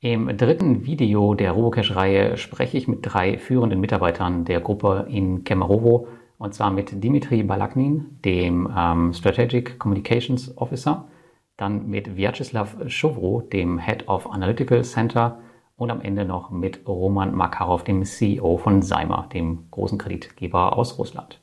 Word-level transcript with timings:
Im 0.00 0.36
dritten 0.36 0.86
Video 0.86 1.34
der 1.34 1.50
Robocash-Reihe 1.50 2.36
spreche 2.36 2.78
ich 2.78 2.86
mit 2.86 3.00
drei 3.02 3.36
führenden 3.36 3.80
Mitarbeitern 3.80 4.44
der 4.44 4.60
Gruppe 4.60 5.06
in 5.10 5.42
Kemerovo 5.42 6.06
und 6.38 6.54
zwar 6.54 6.70
mit 6.70 7.02
Dimitri 7.02 7.42
Balaknin, 7.42 8.20
dem 8.24 8.72
ähm, 8.76 9.12
Strategic 9.12 9.80
Communications 9.80 10.56
Officer, 10.56 11.08
dann 11.56 11.88
mit 11.88 12.16
Vyacheslav 12.16 12.76
Shovro, 12.86 13.40
dem 13.40 13.80
Head 13.80 14.06
of 14.06 14.30
Analytical 14.30 14.84
Center 14.84 15.40
und 15.76 15.90
am 15.90 16.00
Ende 16.00 16.24
noch 16.24 16.52
mit 16.52 16.86
Roman 16.86 17.34
Makarov, 17.34 17.82
dem 17.82 18.04
CEO 18.04 18.56
von 18.56 18.82
Seimer, 18.82 19.28
dem 19.32 19.64
großen 19.72 19.98
Kreditgeber 19.98 20.76
aus 20.76 20.96
Russland. 21.00 21.40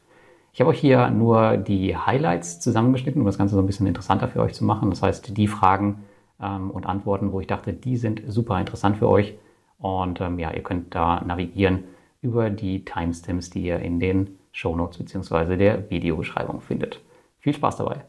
Ich 0.53 0.61
habe 0.61 0.69
euch 0.69 0.79
hier 0.79 1.09
nur 1.09 1.57
die 1.57 1.97
Highlights 1.97 2.61
zusammengeschnitten, 2.61 3.21
um 3.21 3.25
das 3.25 3.37
Ganze 3.37 3.55
so 3.55 3.61
ein 3.61 3.67
bisschen 3.67 3.87
interessanter 3.87 4.29
für 4.29 4.39
euch 4.39 4.53
zu 4.53 4.63
machen. 4.63 4.91
Das 4.91 5.01
heißt, 5.01 5.35
die 5.35 5.49
Fragen, 5.49 6.05
ähm, 6.41 6.71
und 6.71 6.85
Antworten, 6.85 7.31
wo 7.31 7.39
ich 7.39 7.47
dachte, 7.47 7.73
die 7.73 7.97
sind 7.97 8.21
super 8.27 8.59
interessant 8.59 8.97
für 8.97 9.09
euch. 9.09 9.35
Und 9.77 10.21
ähm, 10.21 10.39
ja, 10.39 10.51
ihr 10.51 10.63
könnt 10.63 10.95
da 10.95 11.21
navigieren 11.21 11.83
über 12.21 12.49
die 12.49 12.85
Timestamps, 12.85 13.49
die 13.49 13.63
ihr 13.63 13.79
in 13.79 13.99
den 13.99 14.37
Shownotes 14.51 14.97
bzw. 14.97 15.57
der 15.57 15.89
Videobeschreibung 15.89 16.61
findet. 16.61 17.01
Viel 17.39 17.53
Spaß 17.53 17.77
dabei. 17.77 18.05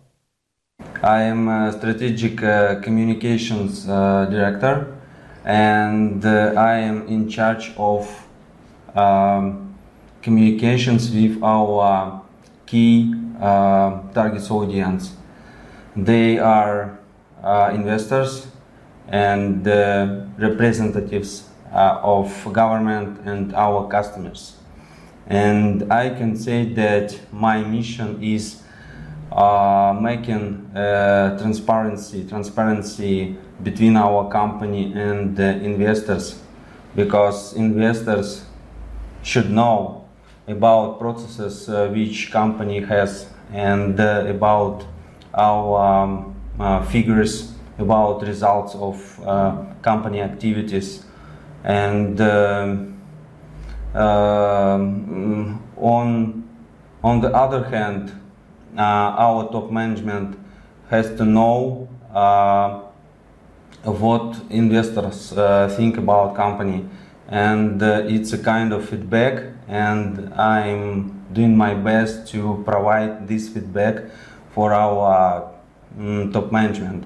I 1.02 1.30
am 1.30 1.48
a 1.48 1.72
strategic 1.72 2.42
uh, 2.42 2.80
communications 2.82 3.86
uh, 3.86 4.26
director 4.30 4.86
and 5.44 6.24
uh, 6.24 6.54
I 6.56 6.78
am 6.88 7.06
in 7.08 7.28
charge 7.28 7.72
of 7.76 8.26
um, 8.94 9.74
communications 10.22 11.12
with 11.12 11.42
our 11.42 12.22
key 12.66 13.14
uh, 13.40 14.00
target 14.14 14.50
audience. 14.50 15.16
They 15.96 16.38
are 16.38 16.98
investors 17.74 18.46
and 19.08 19.66
uh, 19.68 20.24
representatives 20.38 21.48
uh, 21.72 22.00
of 22.02 22.52
government 22.52 23.20
and 23.24 23.54
our 23.54 23.88
customers. 23.88 24.56
And 25.26 25.92
I 25.92 26.10
can 26.10 26.36
say 26.36 26.72
that 26.74 27.18
my 27.32 27.62
mission 27.62 28.22
is 28.22 28.62
uh, 29.32 29.96
making 30.00 30.70
uh, 30.74 31.36
transparency, 31.38 32.26
transparency 32.28 33.36
between 33.62 33.96
our 33.96 34.30
company 34.30 34.92
and 34.94 35.36
the 35.36 35.60
investors, 35.62 36.40
because 36.94 37.54
investors 37.54 38.44
should 39.22 39.50
know 39.50 40.04
about 40.46 41.00
processes 41.00 41.68
uh, 41.68 41.88
which 41.88 42.30
company 42.30 42.80
has 42.80 43.28
and 43.52 43.98
about 43.98 44.84
our 45.34 46.04
um, 46.04 46.32
uh, 46.32 46.35
figures 46.84 47.52
about 47.78 48.22
results 48.22 48.74
of 48.74 49.20
uh, 49.26 49.64
company 49.82 50.20
activities. 50.20 51.04
And 51.64 52.20
um, 52.20 53.00
um, 53.94 55.62
on 55.76 56.44
on 57.02 57.20
the 57.20 57.28
other 57.34 57.64
hand 57.64 58.12
uh, 58.76 58.80
our 58.80 59.50
top 59.50 59.70
management 59.70 60.38
has 60.90 61.14
to 61.16 61.24
know 61.24 61.88
uh, 62.14 62.82
what 63.84 64.40
investors 64.50 65.32
uh, 65.32 65.68
think 65.76 65.96
about 65.96 66.36
company. 66.36 66.88
And 67.28 67.82
uh, 67.82 68.02
it's 68.06 68.32
a 68.32 68.38
kind 68.38 68.72
of 68.72 68.88
feedback 68.88 69.56
and 69.68 70.32
i'm 70.34 71.24
doing 71.32 71.56
my 71.56 71.74
best 71.74 72.28
to 72.28 72.62
provide 72.64 73.26
this 73.26 73.48
feedback 73.48 74.04
for 74.54 74.72
our 74.72 75.55
top 76.32 76.52
management. 76.52 77.04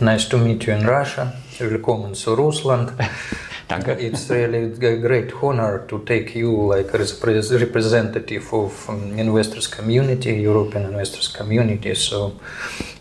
Nice 0.00 0.28
to 0.28 0.38
meet 0.38 0.66
you 0.66 0.72
in 0.72 0.86
Russia. 0.86 1.32
Welcome 1.60 2.14
to 2.14 2.34
Russland. 2.34 2.92
Danke. 3.68 3.88
It's 3.98 4.30
really 4.30 4.72
a 4.72 4.96
great 4.96 5.32
honor 5.42 5.84
to 5.88 5.98
take 6.04 6.34
you 6.34 6.50
like 6.68 6.94
as 6.94 7.20
representative 7.22 8.54
of 8.54 8.88
um, 8.88 9.18
investors 9.18 9.66
community, 9.66 10.34
European 10.40 10.84
investors 10.84 11.28
community. 11.28 11.94
So 11.94 12.38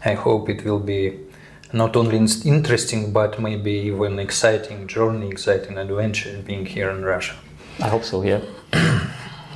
I 0.04 0.14
hope 0.14 0.50
it 0.50 0.66
will 0.66 0.80
be 0.80 1.20
not 1.72 1.96
only 1.96 2.18
interesting 2.46 3.14
but 3.14 3.40
maybe 3.40 3.72
even 3.72 4.20
exciting 4.20 4.88
journey, 4.88 5.30
exciting 5.30 5.78
adventure 5.78 6.42
being 6.46 6.66
here 6.66 6.90
in 6.90 7.06
Russia. 7.06 7.36
I 7.80 7.90
hope 7.90 8.04
so. 8.04 8.24
Yeah. 8.24 8.42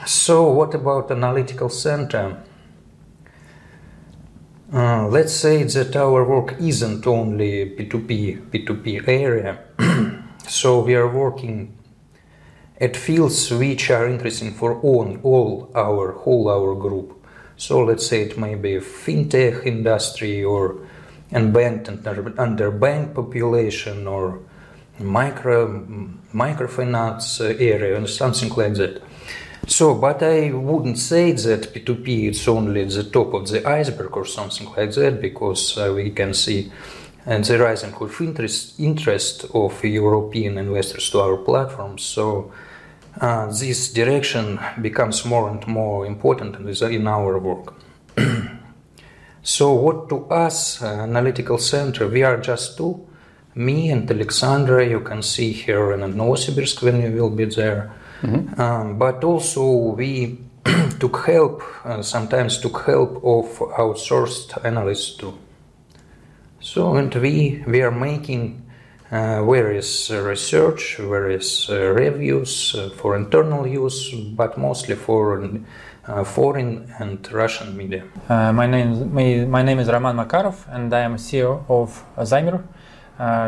so 0.06 0.51
what 0.51 0.73
about 0.75 1.12
analytical 1.12 1.69
center? 1.69 2.38
Let's 5.09 5.33
say 5.33 5.63
that 5.63 5.95
our 5.95 6.23
work 6.23 6.53
isn't 6.61 7.07
only 7.07 7.71
P2P, 7.71 8.51
P2P 8.51 9.07
area. 9.07 9.57
so 10.47 10.81
we 10.81 10.93
are 10.93 11.07
working 11.07 11.75
at 12.79 12.95
fields 12.95 13.49
which 13.49 13.89
are 13.89 14.07
interesting 14.07 14.53
for 14.53 14.79
all, 14.81 15.17
all 15.23 15.71
our 15.73 16.11
whole 16.11 16.47
our 16.47 16.75
group. 16.75 17.25
So 17.57 17.83
let's 17.83 18.05
say 18.05 18.21
it 18.21 18.37
may 18.37 18.53
be 18.53 18.75
fintech 18.75 19.65
industry 19.65 20.43
or 20.43 20.75
unbanked 21.31 21.89
under, 21.89 22.39
under 22.39 22.69
bank 22.69 23.15
population 23.15 24.05
or 24.05 24.41
micro 24.99 25.79
microfinance 26.35 27.41
area 27.59 27.97
and 27.97 28.07
something 28.07 28.49
like 28.49 28.75
that. 28.75 29.01
So, 29.69 29.94
but 29.94 30.24
I 30.24 30.50
wouldn't 30.50 30.97
say 30.97 31.31
that 31.31 31.72
P2P 31.72 32.31
is 32.31 32.47
only 32.47 32.85
the 32.85 33.03
top 33.03 33.35
of 33.35 33.47
the 33.47 33.63
iceberg 33.69 34.18
or 34.18 34.25
something 34.25 34.68
like 34.75 34.94
that, 34.96 35.22
because 35.22 35.78
uh, 35.78 35.94
we 35.96 36.09
can 36.09 36.34
see 36.34 36.72
and 37.28 37.44
the 37.46 37.59
rising 37.59 37.94
of 37.94 38.22
interest, 38.22 38.80
interest 38.80 39.46
of 39.53 39.84
European 39.84 40.57
investors 40.57 41.12
to 41.12 41.19
our 41.19 41.38
platform. 41.38 42.00
So, 42.00 42.52
uh, 43.22 43.46
this 43.47 43.94
direction 43.94 44.59
becomes 44.81 45.24
more 45.24 45.47
and 45.52 45.66
more 45.68 46.07
important 46.07 46.56
in 46.81 47.07
our 47.07 47.38
work. 47.38 47.75
so, 49.44 49.74
what 49.74 50.09
to 50.09 50.25
us, 50.31 50.81
uh, 50.81 50.88
analytical 50.88 51.59
center, 51.59 52.07
we 52.07 52.24
are 52.24 52.38
just 52.38 52.75
two, 52.75 53.07
me 53.53 53.91
and 53.91 54.09
Alexandra. 54.09 54.84
You 54.84 55.01
can 55.01 55.22
see 55.22 55.51
here 55.51 55.91
in 55.91 56.00
Novosibirsk 56.00 56.81
when 56.81 57.03
we 57.03 57.12
will 57.12 57.30
be 57.30 57.46
there. 57.46 57.94
Mm-hmm. 58.22 58.59
Um, 58.59 58.97
but 58.97 59.24
also 59.24 59.96
we 59.96 60.40
took 61.00 61.25
help, 61.25 61.63
uh, 61.85 62.02
sometimes 62.02 62.59
took 62.59 62.85
help 62.85 63.18
of 63.18 63.46
outsourced 63.78 64.63
analysts 64.66 65.16
too. 65.16 65.38
So, 66.59 66.96
and 66.96 67.13
we, 67.16 67.63
we 67.66 67.81
are 67.81 67.91
making 67.91 68.69
uh, 69.12 69.44
various 69.44 70.12
uh, 70.12 70.22
research, 70.22 70.97
various 70.97 71.69
uh, 71.69 71.94
reviews 71.94 72.75
uh, 72.75 72.90
for 72.90 73.16
internal 73.16 73.66
use, 73.66 74.13
but 74.36 74.57
mostly 74.57 74.96
for 74.96 75.41
uh, 76.06 76.24
foreign 76.24 76.94
and 77.00 77.31
Russian 77.31 77.75
media. 77.78 78.03
my, 78.28 78.68
name, 78.68 79.13
my, 79.13 79.46
my 79.46 79.63
name 79.63 79.80
is 79.80 79.88
Roman 79.88 80.16
Makarov, 80.16 80.68
and 80.69 80.94
I 80.94 81.00
am 81.00 81.16
CEO 81.16 81.63
of 81.69 82.03
Zaymer. 82.18 82.62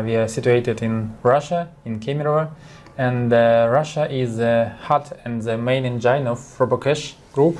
we 0.04 0.16
are 0.16 0.26
situated 0.26 0.82
in 0.82 1.14
Russia, 1.22 1.68
in 1.84 2.00
Kemerovo 2.00 2.50
and 2.96 3.32
uh, 3.32 3.68
Russia 3.70 4.10
is 4.10 4.36
the 4.36 4.72
heart 4.82 5.12
and 5.24 5.42
the 5.42 5.56
main 5.56 5.84
engine 5.84 6.26
of 6.26 6.38
Robocash 6.58 7.14
Group. 7.32 7.58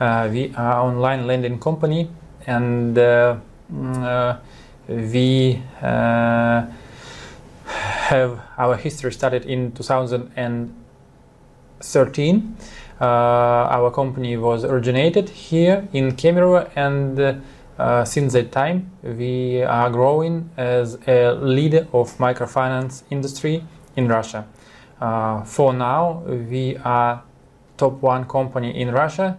Uh, 0.00 0.28
we 0.30 0.54
are 0.56 0.80
online 0.80 1.26
lending 1.26 1.58
company, 1.58 2.10
and 2.46 2.96
uh, 2.98 3.36
mm, 3.72 4.38
we 4.88 5.62
have 7.64 8.40
our 8.58 8.76
history 8.76 9.12
started 9.12 9.46
in 9.46 9.72
2013. 9.72 12.56
Uh, 13.00 13.04
our 13.04 13.90
company 13.90 14.36
was 14.36 14.64
originated 14.64 15.28
here 15.28 15.88
in 15.92 16.12
Kemerovo, 16.12 16.70
and 16.76 17.42
uh, 17.78 18.04
since 18.04 18.34
that 18.34 18.52
time 18.52 18.92
we 19.02 19.62
are 19.62 19.90
growing 19.90 20.50
as 20.56 20.98
a 21.08 21.32
leader 21.32 21.88
of 21.92 22.16
microfinance 22.18 23.02
industry 23.10 23.64
in 23.96 24.08
Russia. 24.08 24.46
Uh, 25.00 25.42
for 25.42 25.72
now, 25.72 26.22
we 26.50 26.76
are 26.84 27.22
top 27.76 28.00
one 28.02 28.24
company 28.24 28.80
in 28.80 28.92
Russia 28.92 29.36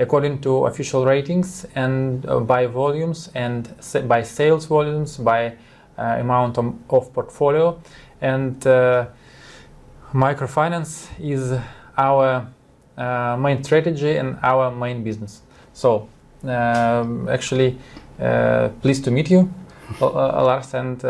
according 0.00 0.40
to 0.40 0.66
official 0.66 1.04
ratings 1.04 1.66
and 1.74 2.26
uh, 2.26 2.40
by 2.40 2.66
volumes 2.66 3.30
and 3.34 3.68
by 4.08 4.22
sales 4.22 4.64
volumes, 4.64 5.18
by 5.18 5.52
uh, 5.98 6.16
amount 6.18 6.56
of, 6.56 6.74
of, 6.88 7.12
portfolio. 7.12 7.78
And 8.20 8.66
uh, 8.66 9.06
microfinance 10.14 11.08
is 11.20 11.58
our 11.98 12.46
uh, 12.96 13.36
main 13.38 13.62
strategy 13.62 14.16
and 14.16 14.38
our 14.42 14.70
main 14.70 15.04
business. 15.04 15.42
So, 15.74 16.08
um, 16.44 17.28
actually, 17.28 17.78
uh, 18.18 18.70
pleased 18.80 19.04
to 19.04 19.10
meet 19.10 19.30
you, 19.30 19.52
Lars, 20.00 20.72
and 20.72 21.02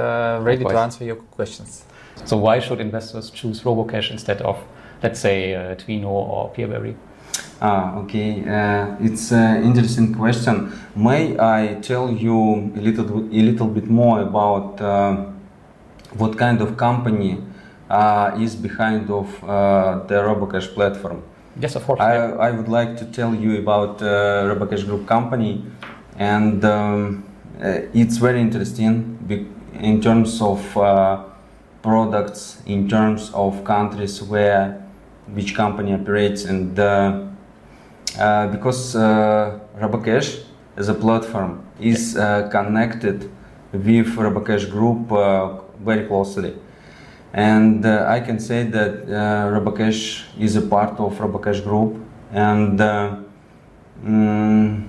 ready 0.44 0.64
to 0.64 0.76
answer 0.76 1.04
your 1.04 1.16
questions. 1.16 1.84
So 2.24 2.36
why 2.36 2.60
should 2.60 2.80
investors 2.80 3.30
choose 3.30 3.62
RoboCash 3.62 4.10
instead 4.10 4.42
of, 4.42 4.56
let's 5.02 5.20
say, 5.20 5.54
uh, 5.54 5.74
Twino 5.74 6.08
or 6.08 6.52
Peerberry? 6.52 6.94
Ah, 7.60 7.96
okay. 7.98 8.42
Uh, 8.48 8.96
it's 9.00 9.32
an 9.32 9.64
interesting 9.64 10.14
question. 10.14 10.72
May 10.96 11.38
I 11.38 11.78
tell 11.82 12.10
you 12.10 12.72
a 12.76 12.80
little, 12.80 13.18
a 13.18 13.42
little 13.42 13.66
bit 13.66 13.86
more 13.88 14.22
about 14.22 14.80
uh, 14.80 15.26
what 16.16 16.38
kind 16.38 16.60
of 16.60 16.76
company 16.76 17.42
uh, 17.90 18.36
is 18.38 18.56
behind 18.56 19.10
of 19.10 19.28
uh, 19.44 20.00
the 20.06 20.14
Robocash 20.14 20.72
platform. 20.74 21.22
Yes, 21.60 21.76
of 21.76 21.84
course. 21.84 22.00
I, 22.00 22.14
I 22.16 22.50
would 22.50 22.68
like 22.68 22.96
to 22.98 23.04
tell 23.04 23.34
you 23.34 23.58
about 23.58 24.00
uh, 24.00 24.44
Robocash 24.46 24.86
Group 24.86 25.06
company, 25.06 25.64
and 26.16 26.64
um, 26.64 27.24
uh, 27.62 27.80
it's 27.92 28.16
very 28.16 28.40
interesting 28.40 29.18
in 29.74 30.00
terms 30.00 30.40
of 30.40 30.76
uh, 30.76 31.24
products, 31.82 32.62
in 32.66 32.88
terms 32.88 33.30
of 33.34 33.64
countries 33.64 34.22
where 34.22 34.82
which 35.34 35.54
company 35.54 35.94
operates, 35.94 36.44
and 36.44 36.78
uh, 36.78 37.26
uh, 38.18 38.46
because 38.48 38.96
uh, 38.96 39.58
Robocash 39.78 40.44
as 40.76 40.88
a 40.88 40.94
platform 40.94 41.64
is 41.80 42.16
uh, 42.16 42.48
connected 42.50 43.30
with 43.72 44.08
Robocash 44.16 44.68
Group 44.70 45.12
uh, 45.12 45.58
very 45.84 46.06
closely. 46.06 46.54
And 47.32 47.86
uh, 47.86 48.06
I 48.08 48.20
can 48.20 48.40
say 48.40 48.64
that 48.64 49.04
uh, 49.04 49.58
Robocash 49.58 50.24
is 50.38 50.56
a 50.56 50.62
part 50.62 50.98
of 50.98 51.16
Robocash 51.18 51.62
Group, 51.62 51.96
and 52.32 52.78
mm, 54.04 54.88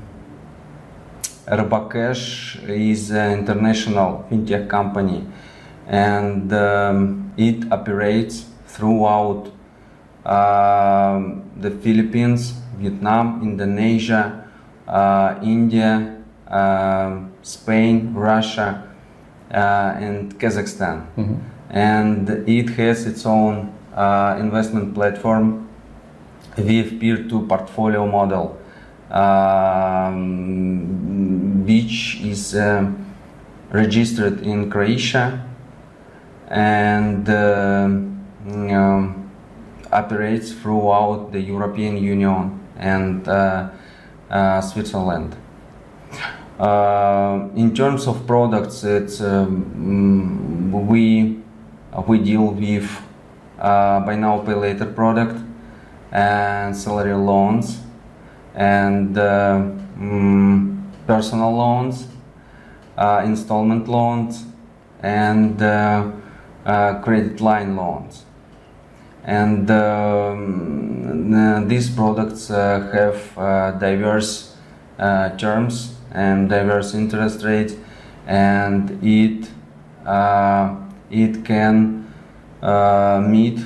Robocash 1.47 2.67
is 2.67 3.11
an 3.11 3.39
international 3.39 4.25
fintech 4.29 4.67
company, 4.67 5.27
and 5.88 6.51
um, 6.54 7.33
it 7.38 7.72
operates 7.72 8.45
throughout 8.68 9.51
um, 10.25 11.44
the 11.57 11.72
Philippines, 11.72 12.54
Vietnam, 12.78 13.42
Indonesia, 13.42 14.48
uh, 14.88 15.39
India, 15.44 16.18
um, 16.48 17.31
Spain, 17.42 18.13
Russia, 18.13 18.88
uh, 19.51 19.95
and 19.98 20.39
Kazakhstan. 20.39 21.06
And 21.69 22.30
it 22.48 22.69
has 22.72 23.06
its 23.06 23.25
own 23.25 23.74
uh, 23.95 24.38
investment 24.39 24.94
platform 24.94 25.68
with 26.57 27.00
peer-to 27.00 27.48
portfolio 27.48 28.06
model, 28.06 28.57
um, 29.10 30.25
which 31.66 32.19
is 32.22 32.56
um, 32.56 33.06
registered 33.72 34.42
in 34.42 34.69
Croatia 34.69 35.50
and 36.51 37.30
um, 37.30 38.25
um, 38.45 39.31
operates 39.92 40.51
throughout 40.51 41.31
the 41.31 41.39
European 41.39 41.98
Union 41.98 42.59
and 42.75 43.27
uh, 43.27 43.69
uh, 44.30 44.62
Switzerland. 44.62 45.36
Uh, 46.59 47.48
in 47.56 47.74
terms 47.74 48.06
of 48.06 48.27
products, 48.27 48.83
it's 48.83 49.21
um, 49.21 50.71
mm, 50.71 50.86
we 50.86 51.39
we 52.06 52.19
deal 52.19 52.48
with 52.48 53.01
buy 53.57 54.15
now 54.15 54.39
pay 54.39 54.54
later 54.54 54.86
product 54.86 55.39
and 56.12 56.75
salary 56.75 57.13
loans 57.13 57.80
and 58.54 59.18
uh, 59.18 59.63
mm, 59.97 60.83
personal 61.07 61.56
loans, 61.56 62.07
uh, 62.97 63.21
installment 63.25 63.88
loans, 63.88 64.45
and 65.01 65.62
uh, 65.62 66.12
credit 66.63 67.41
line 67.41 67.75
loans. 67.75 68.25
And 69.23 69.69
um, 69.69 71.67
these 71.67 71.89
products 71.89 72.49
uh, 72.49 72.89
have 72.93 73.37
uh, 73.37 73.71
diverse 73.79 74.55
uh, 74.99 75.29
terms 75.37 75.95
and 76.11 76.49
diverse 76.49 76.93
interest 76.93 77.43
rates, 77.43 77.75
and 78.27 78.99
it 79.03 79.47
uh, 80.05 80.75
it 81.09 81.45
can 81.45 82.11
uh, 82.61 83.23
meet 83.25 83.59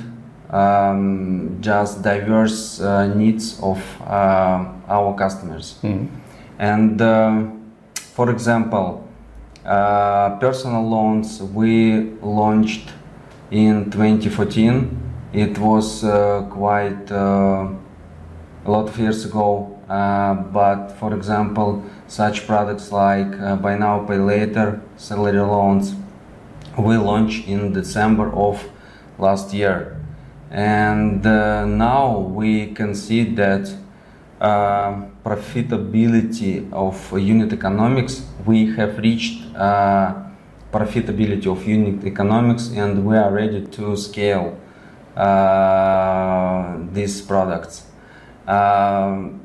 um, 0.50 1.58
just 1.60 2.02
diverse 2.02 2.80
uh, 2.80 3.06
needs 3.14 3.58
of 3.60 3.78
uh, 4.02 4.64
our 4.88 5.14
customers. 5.14 5.78
Mhm. 5.82 6.08
And 6.58 7.00
um, 7.02 7.72
for 7.94 8.30
example, 8.30 9.05
uh, 9.66 10.38
personal 10.38 10.88
loans 10.88 11.42
we 11.42 12.12
launched 12.22 12.90
in 13.50 13.90
2014. 13.90 14.96
It 15.32 15.58
was 15.58 16.04
uh, 16.04 16.46
quite 16.50 17.10
uh, 17.10 17.70
a 18.64 18.70
lot 18.70 18.88
of 18.88 18.96
years 18.96 19.24
ago. 19.24 19.72
Uh, 19.88 20.34
but 20.34 20.92
for 20.98 21.12
example, 21.14 21.82
such 22.06 22.46
products 22.46 22.92
like 22.92 23.36
uh, 23.40 23.56
buy 23.56 23.76
now 23.76 24.06
pay 24.06 24.18
later, 24.18 24.80
salary 24.96 25.40
loans, 25.40 25.96
we 26.78 26.96
launched 26.96 27.48
in 27.48 27.72
December 27.72 28.32
of 28.34 28.64
last 29.18 29.52
year, 29.54 29.96
and 30.50 31.24
now 31.24 32.18
we 32.18 32.74
can 32.74 32.94
see 32.94 33.24
that 33.34 33.74
profitability 34.40 36.70
of 36.72 37.18
unit 37.18 37.52
economics 37.52 38.22
we 38.46 38.74
have 38.76 38.98
reached 38.98 39.42
uh, 39.56 40.14
profitability 40.72 41.46
of 41.46 41.66
unit 41.66 42.04
economics 42.04 42.68
and 42.68 43.04
we 43.04 43.16
are 43.16 43.32
ready 43.32 43.66
to 43.66 43.96
scale 43.96 44.58
uh, 45.16 46.78
these 46.92 47.20
products. 47.22 47.84
Um, 48.46 49.40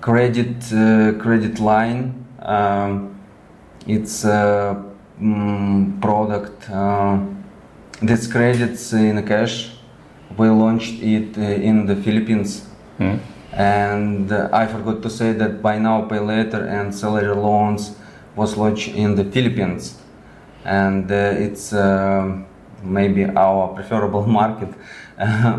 credit 0.00 0.56
uh, 0.72 1.12
credit 1.22 1.58
line 1.60 2.24
um, 2.42 3.18
it's 3.86 4.24
a 4.24 4.84
mm, 5.20 6.00
product 6.00 6.68
uh, 6.70 7.18
that's 8.02 8.26
credits 8.26 8.92
in 8.92 9.24
cash. 9.26 9.72
We 10.36 10.48
launched 10.48 11.02
it 11.02 11.38
uh, 11.38 11.40
in 11.40 11.86
the 11.86 11.96
philippines. 11.96 12.66
Mhm. 12.98 13.18
And 13.56 14.30
uh, 14.30 14.48
I 14.52 14.66
forgot 14.66 15.02
to 15.02 15.10
say 15.10 15.32
that 15.32 15.62
buy 15.62 15.78
now 15.78 16.02
pay 16.02 16.18
later 16.18 16.64
and 16.66 16.94
salary 16.94 17.34
loans 17.34 17.96
was 18.36 18.56
launched 18.56 18.88
in 18.88 19.14
the 19.14 19.24
Philippines, 19.24 19.96
and 20.64 21.10
uh, 21.10 21.14
it's 21.46 21.72
um 21.72 22.46
maybe 22.82 23.24
our 23.24 23.68
preferable 23.74 24.26
market, 24.26 24.68
uh, 25.18 25.58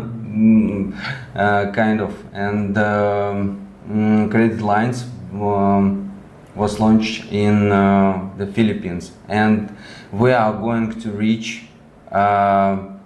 kind 1.72 2.00
of. 2.00 2.14
And 2.32 2.78
um, 2.78 3.66
mm, 3.90 4.30
credit 4.30 4.60
lines 4.60 5.04
um, 5.34 6.12
was 6.54 6.78
launched 6.78 7.32
in 7.32 7.72
uh, 7.72 8.30
the 8.38 8.46
Philippines, 8.46 9.12
and 9.28 9.76
we 10.12 10.32
are 10.32 10.52
going 10.52 11.00
to 11.00 11.10
reach. 11.10 11.64
Uh, 12.12 12.97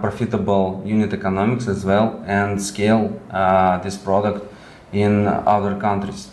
profitable 0.00 0.82
unit 0.84 1.12
economics 1.12 1.68
as 1.68 1.84
well 1.84 2.22
and 2.26 2.60
scale 2.60 3.20
uh, 3.30 3.78
this 3.78 3.96
product 3.96 4.44
in 4.92 5.26
other 5.26 5.76
countries. 5.80 6.30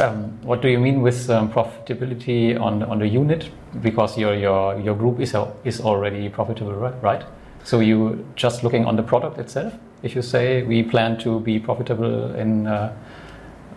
Um, 0.00 0.38
what 0.42 0.62
do 0.62 0.68
you 0.68 0.78
mean 0.78 1.02
with 1.02 1.28
um, 1.28 1.50
profitability 1.50 2.58
on 2.58 2.82
on 2.82 2.98
the 2.98 3.06
unit? 3.06 3.50
Because 3.82 4.16
your 4.16 4.34
your 4.34 4.78
your 4.80 4.94
group 4.94 5.20
is 5.20 5.34
is 5.64 5.80
already 5.80 6.28
profitable, 6.28 6.72
right? 6.72 6.94
Right. 7.02 7.24
So 7.64 7.80
you 7.80 8.24
just 8.36 8.64
looking 8.64 8.84
on 8.84 8.96
the 8.96 9.02
product 9.02 9.38
itself. 9.38 9.72
If 10.02 10.14
you 10.16 10.22
say 10.22 10.62
we 10.62 10.82
plan 10.82 11.18
to 11.18 11.40
be 11.40 11.58
profitable 11.58 12.34
in, 12.34 12.66
uh, 12.66 12.92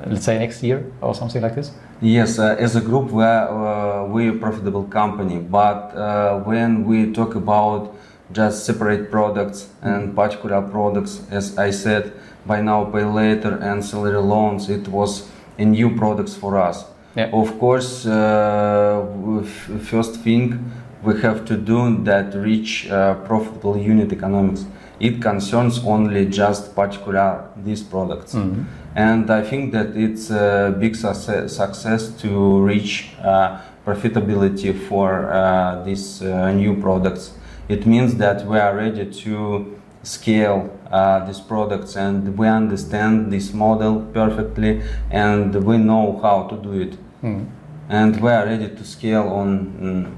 let's 0.05 0.25
say 0.25 0.39
next 0.39 0.63
year 0.63 0.83
or 1.01 1.13
something 1.13 1.41
like 1.41 1.55
this. 1.55 1.71
Yes, 2.01 2.39
uh, 2.39 2.57
as 2.59 2.75
a 2.75 2.81
group, 2.81 3.09
we 3.11 3.23
are, 3.23 4.03
uh, 4.03 4.05
we're 4.07 4.35
a 4.35 4.37
profitable 4.37 4.83
company, 4.83 5.37
but 5.39 5.95
uh, 5.95 6.39
when 6.39 6.83
we 6.83 7.13
talk 7.13 7.35
about 7.35 7.95
just 8.33 8.65
separate 8.65 9.09
products 9.09 9.69
and 9.81 10.13
particular 10.13 10.61
products, 10.61 11.21
as 11.31 11.57
I 11.57 11.71
said, 11.71 12.11
buy 12.45 12.59
now, 12.59 12.83
pay 12.83 13.05
later, 13.05 13.57
and 13.61 13.83
salary 13.83 14.17
loans, 14.17 14.69
it 14.69 14.89
was 14.89 15.29
a 15.57 15.63
new 15.63 15.95
products 15.95 16.35
for 16.35 16.57
us. 16.57 16.83
Yeah. 17.15 17.29
Of 17.31 17.57
course, 17.59 18.05
uh, 18.05 19.05
first 19.83 20.17
thing 20.17 20.69
we 21.01 21.21
have 21.21 21.45
to 21.45 21.55
do 21.55 22.03
that 22.03 22.35
reach 22.35 22.89
uh, 22.89 23.13
profitable 23.25 23.77
unit 23.77 24.11
economics. 24.11 24.65
It 24.99 25.21
concerns 25.21 25.83
only 25.85 26.25
just 26.25 26.75
particular 26.75 27.49
these 27.57 27.83
products, 27.83 28.33
and 28.95 29.29
I 29.29 29.41
think 29.41 29.73
that 29.73 29.95
it's 29.95 30.29
a 30.29 30.75
big 30.79 30.95
success, 30.95 31.55
success 31.55 32.09
to 32.21 32.61
reach 32.61 33.09
uh, 33.21 33.59
profitability 33.85 34.73
for 34.87 35.31
uh, 35.31 35.83
these 35.83 36.21
uh, 36.21 36.51
new 36.51 36.79
products. 36.81 37.33
It 37.67 37.85
means 37.85 38.15
that 38.15 38.45
we 38.45 38.57
are 38.57 38.75
ready 38.75 39.05
to 39.23 39.79
scale 40.03 40.69
uh, 40.91 41.25
these 41.25 41.39
products 41.39 41.95
and 41.95 42.37
we 42.37 42.47
understand 42.47 43.31
this 43.31 43.53
model 43.53 44.01
perfectly 44.13 44.81
and 45.09 45.55
we 45.65 45.77
know 45.77 46.19
how 46.21 46.43
to 46.43 46.55
do 46.57 46.71
it 46.73 46.97
and 47.89 48.21
we 48.21 48.29
are 48.29 48.45
ready 48.45 48.69
to 48.69 48.83
scale 48.83 49.27
on 49.29 49.47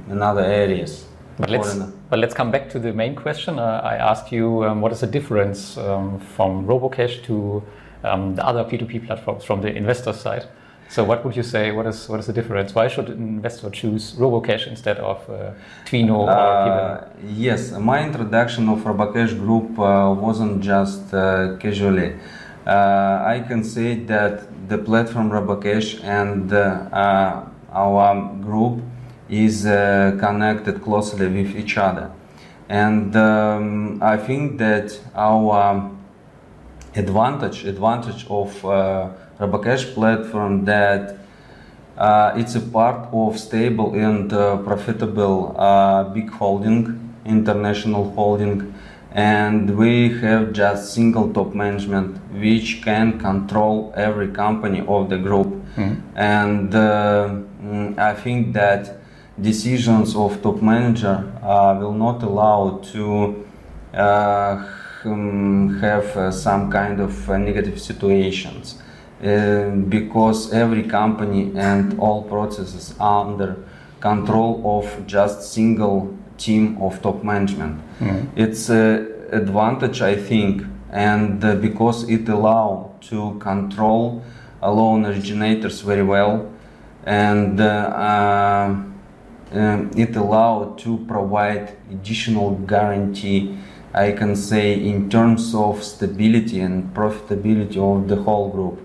mm, 0.07 0.12
in 0.12 0.22
other 0.22 0.43
areas. 0.43 1.05
But 1.38 1.50
let's 1.50 1.77
but 2.09 2.19
let's 2.19 2.33
come 2.33 2.51
back 2.51 2.69
to 2.69 2.79
the 2.79 2.93
main 2.93 3.15
question. 3.15 3.59
Uh, 3.59 3.81
I 3.83 3.95
asked 3.95 4.31
you 4.31 4.63
um, 4.63 4.81
what 4.81 4.91
is 4.91 5.01
the 5.01 5.07
difference 5.07 5.77
um, 5.77 6.19
from 6.19 6.65
Robocash 6.65 7.23
to 7.25 7.63
um, 8.03 8.35
the 8.35 8.45
other 8.45 8.63
P2P 8.63 9.05
platforms 9.05 9.43
from 9.43 9.61
the 9.61 9.75
investor 9.75 10.13
side. 10.13 10.47
So 10.89 11.03
what 11.03 11.25
would 11.25 11.35
you 11.35 11.43
say? 11.43 11.71
What 11.71 11.85
is 11.85 12.07
what 12.07 12.19
is 12.21 12.27
the 12.27 12.33
difference? 12.33 12.73
Why 12.73 12.87
should 12.87 13.09
an 13.09 13.21
investor 13.21 13.69
choose 13.69 14.13
RoboCash 14.13 14.67
instead 14.67 14.97
of 14.99 15.29
uh, 15.29 15.51
Twino 15.85 16.19
or 16.19 16.29
uh, 16.29 17.09
Yes, 17.25 17.71
my 17.71 18.05
introduction 18.05 18.69
of 18.69 18.79
RoboCash 18.79 19.37
Group 19.37 19.77
uh, 19.77 20.15
wasn't 20.17 20.61
just 20.61 21.13
uh, 21.13 21.57
casually. 21.59 22.15
Uh, 22.65 23.23
I 23.25 23.43
can 23.45 23.63
say 23.63 23.95
that 24.05 24.47
the 24.69 24.77
platform 24.77 25.29
RoboCash 25.29 26.03
and 26.05 26.53
uh, 26.53 27.43
our 27.73 28.15
group 28.41 28.81
is 29.29 29.63
connected 29.63 30.81
closely 30.81 31.27
with 31.27 31.55
each 31.55 31.77
other, 31.77 32.12
and 32.69 33.15
um, 33.15 34.01
I 34.01 34.17
think 34.17 34.57
that 34.60 35.00
our 35.15 35.91
advantage 36.96 37.65
advantage 37.65 38.25
of 38.29 38.50
RoboCash 39.39 39.93
platform 39.93 40.65
that 40.65 41.17
uh, 41.98 42.34
it's 42.36 42.55
a 42.55 42.62
part 42.62 43.10
of 43.12 43.39
stable 43.39 43.93
and 43.96 44.31
uh, 44.31 44.57
profitable 44.57 45.55
uh, 45.57 46.03
big 46.03 46.29
holding, 46.29 47.13
international 47.25 48.12
holding, 48.12 48.74
and 49.12 49.75
we 49.75 50.10
have 50.19 50.53
just 50.53 50.93
single 50.93 51.34
top 51.34 51.55
management 51.55 52.17
which 52.34 52.84
can 52.84 53.19
control 53.19 53.91
every 53.96 54.27
company 54.27 54.81
of 54.88 55.10
the 55.10 55.17
group. 55.17 55.48
Mm-hmm. 55.75 56.17
And 56.17 56.75
uh, 56.75 57.29
mm, 57.63 57.98
I 57.98 58.13
think 58.13 58.53
that 58.53 58.96
decisions 59.41 60.15
of 60.15 60.41
top 60.41 60.62
manager 60.62 61.32
uh, 61.44 61.77
will 61.79 61.94
not 61.94 62.24
allow 62.24 62.79
to 62.91 63.46
uh, 63.94 64.65
um, 65.06 65.79
have 65.79 66.34
some 66.34 66.72
kind 66.72 67.00
of 67.00 67.29
negative 67.29 67.79
situations. 67.79 68.82
Uh, 69.24 69.72
because 69.89 70.53
every 70.53 70.84
company 70.84 71.51
and 71.56 72.00
all 72.00 72.22
processes 72.22 72.94
are 73.00 73.25
under 73.25 73.58
control 74.00 74.62
of 74.63 75.08
just 75.08 75.51
single 75.51 76.15
team 76.38 76.77
of 76.79 77.01
top 77.01 77.24
management. 77.24 77.82
Mm. 78.00 78.27
It's 78.36 78.70
an 78.70 79.12
advantage, 79.32 80.03
I 80.03 80.15
think, 80.15 80.63
and 80.91 81.44
uh, 81.44 81.56
because 81.56 82.08
it 82.08 82.29
allow 82.29 82.91
to 83.10 83.39
control 83.39 84.22
loan 84.62 85.03
originators 85.03 85.82
very 85.82 86.03
well, 86.03 86.51
and 87.03 87.60
uh, 87.60 88.75
um, 89.53 89.91
it 89.95 90.15
allowed 90.15 90.77
to 90.79 90.97
provide 91.07 91.77
additional 91.91 92.51
guarantee 92.67 93.57
I 93.93 94.11
can 94.11 94.35
say 94.35 94.73
in 94.73 95.09
terms 95.09 95.55
of 95.55 95.83
stability 95.83 96.59
and 96.59 96.93
profitability 96.93 97.77
of 97.77 98.07
the 98.07 98.17
whole 98.17 98.49
group. 98.49 98.79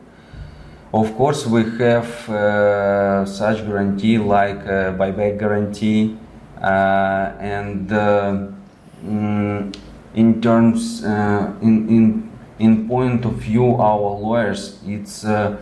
Of 0.95 1.15
course, 1.17 1.47
we 1.47 1.65
have 1.79 2.29
uh, 2.29 3.27
such 3.27 3.59
guarantee 3.67 4.19
like 4.19 4.61
uh, 4.61 4.93
buyback 4.93 5.39
guarantee, 5.39 6.17
uh, 6.61 7.33
and 7.41 7.89
mm, 7.89 9.77
in 10.15 10.41
terms 10.41 11.05
uh, 11.05 11.53
in 11.63 11.89
in 11.89 12.31
in 12.59 12.89
point 12.89 13.25
of 13.25 13.35
view, 13.35 13.77
our 13.77 14.19
lawyers, 14.21 14.79
it's 14.87 15.25
uh, 15.25 15.57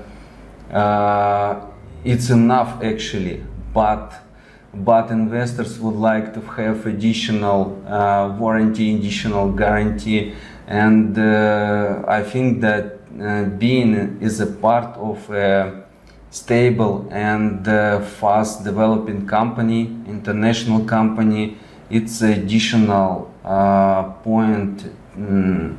uh, 0.73 1.61
it's 2.05 2.31
enough 2.31 2.83
actually, 2.83 3.45
but 3.73 4.13
but 4.73 5.11
investors 5.11 5.79
would 5.81 5.97
like 5.97 6.33
to 6.35 6.41
have 6.41 6.87
additional 6.87 7.71
warranty, 8.39 8.97
additional 8.97 9.51
guarantee, 9.53 10.35
and 10.67 11.19
I 11.19 12.23
think 12.23 12.61
that 12.61 13.01
uh, 13.21 13.45
being 13.45 14.19
is 14.23 14.41
a 14.41 14.47
part 14.47 14.97
of 14.97 15.29
a 15.31 15.85
stable 16.31 17.09
and 17.11 17.67
uh, 17.67 18.01
fast 18.01 18.65
developing 18.65 19.27
company, 19.27 19.83
international 20.07 20.85
company, 20.85 21.59
it's 21.91 22.23
additional 22.23 23.35
uh, 23.45 24.05
point 24.23 24.89
um, 25.17 25.77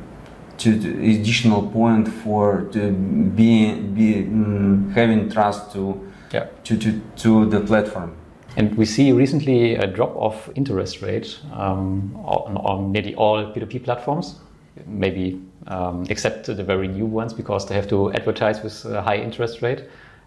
to 0.58 0.70
additional 0.70 1.66
point 1.68 2.06
for 2.06 2.68
to 2.70 2.92
be, 2.92 3.74
be 3.74 4.24
um, 4.24 4.90
having 4.94 5.30
trust 5.30 5.72
to, 5.72 5.98
yeah. 6.32 6.46
to, 6.64 6.76
to 6.76 7.00
to 7.16 7.46
the 7.46 7.60
platform. 7.60 8.14
And 8.56 8.74
we 8.76 8.84
see 8.84 9.12
recently 9.12 9.76
a 9.76 9.86
drop 9.86 10.14
of 10.16 10.50
interest 10.54 11.00
rate 11.02 11.38
um, 11.52 12.14
on, 12.24 12.56
on 12.58 12.92
nearly 12.92 13.14
all 13.14 13.52
P2P 13.52 13.84
platforms. 13.84 14.40
Maybe 14.86 15.40
um, 15.66 16.06
except 16.08 16.46
the 16.46 16.62
very 16.62 16.88
new 16.88 17.06
ones 17.06 17.32
because 17.32 17.66
they 17.66 17.74
have 17.74 17.88
to 17.88 18.12
advertise 18.12 18.62
with 18.62 18.84
a 18.84 19.02
high 19.02 19.16
interest 19.16 19.62
rate. 19.62 19.84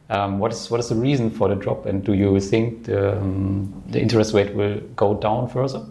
Um, 0.09 0.37
what 0.37 0.51
is 0.51 0.69
what 0.69 0.79
is 0.79 0.89
the 0.89 0.95
reason 0.95 1.31
for 1.31 1.49
the 1.49 1.55
drop, 1.55 1.87
and 1.87 2.03
do 2.03 2.13
you 2.13 2.39
think 2.39 2.83
the, 2.83 3.17
um, 3.17 3.83
the 3.87 3.99
interest 3.99 4.35
rate 4.35 4.53
will 4.53 4.79
go 4.95 5.15
down 5.15 5.49
further? 5.49 5.83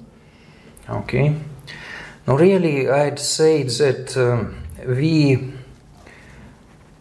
Okay, 0.88 1.34
no, 2.28 2.36
really, 2.36 2.88
I'd 2.88 3.18
say 3.18 3.64
that 3.64 4.16
um, 4.16 4.62
we 4.86 5.52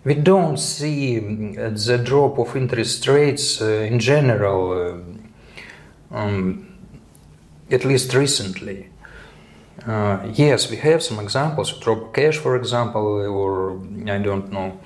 we 0.03 0.15
don't 0.15 0.57
see 0.57 1.19
the 1.19 2.01
drop 2.03 2.39
of 2.39 2.55
interest 2.55 3.07
rates 3.07 3.61
uh, 3.61 3.87
in 3.89 3.99
general, 3.99 4.71
uh, 4.71 5.12
um, 6.13 6.77
at 7.69 7.83
least 7.83 8.13
recently. 8.13 8.89
Uh, 9.85 10.29
yes, 10.33 10.69
we 10.69 10.77
have 10.77 11.03
some 11.03 11.19
examples, 11.19 11.73
RoboCash, 11.79 12.35
for 12.35 12.55
example, 12.55 13.01
or 13.01 13.81
I 14.07 14.19
don't 14.19 14.51
know, 14.51 14.79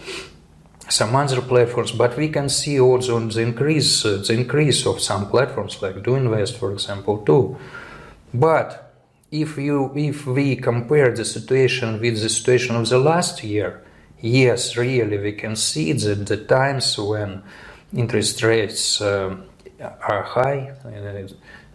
some 0.89 1.15
other 1.15 1.41
platforms, 1.41 1.91
but 1.91 2.17
we 2.17 2.29
can 2.29 2.49
see 2.49 2.79
also 2.79 3.19
the 3.19 3.41
increase, 3.41 4.05
uh, 4.05 4.23
the 4.25 4.33
increase 4.33 4.85
of 4.85 5.01
some 5.01 5.29
platforms 5.29 5.81
like 5.81 5.95
DoInvest, 5.97 6.57
for 6.57 6.71
example, 6.71 7.19
too. 7.19 7.57
But 8.33 8.93
if 9.29 9.57
you, 9.57 9.91
if 9.95 10.25
we 10.25 10.55
compare 10.55 11.13
the 11.13 11.25
situation 11.25 11.99
with 11.99 12.21
the 12.21 12.29
situation 12.29 12.75
of 12.77 12.87
the 12.87 12.97
last 12.97 13.43
year, 13.43 13.83
yes, 14.21 14.77
really, 14.77 15.17
we 15.17 15.33
can 15.33 15.55
see 15.55 15.91
that 15.91 16.25
the 16.25 16.37
times 16.37 16.97
when 16.97 17.43
interest 17.93 18.41
rates 18.41 19.01
uh, 19.01 19.35
are 19.81 20.23
high, 20.23 20.73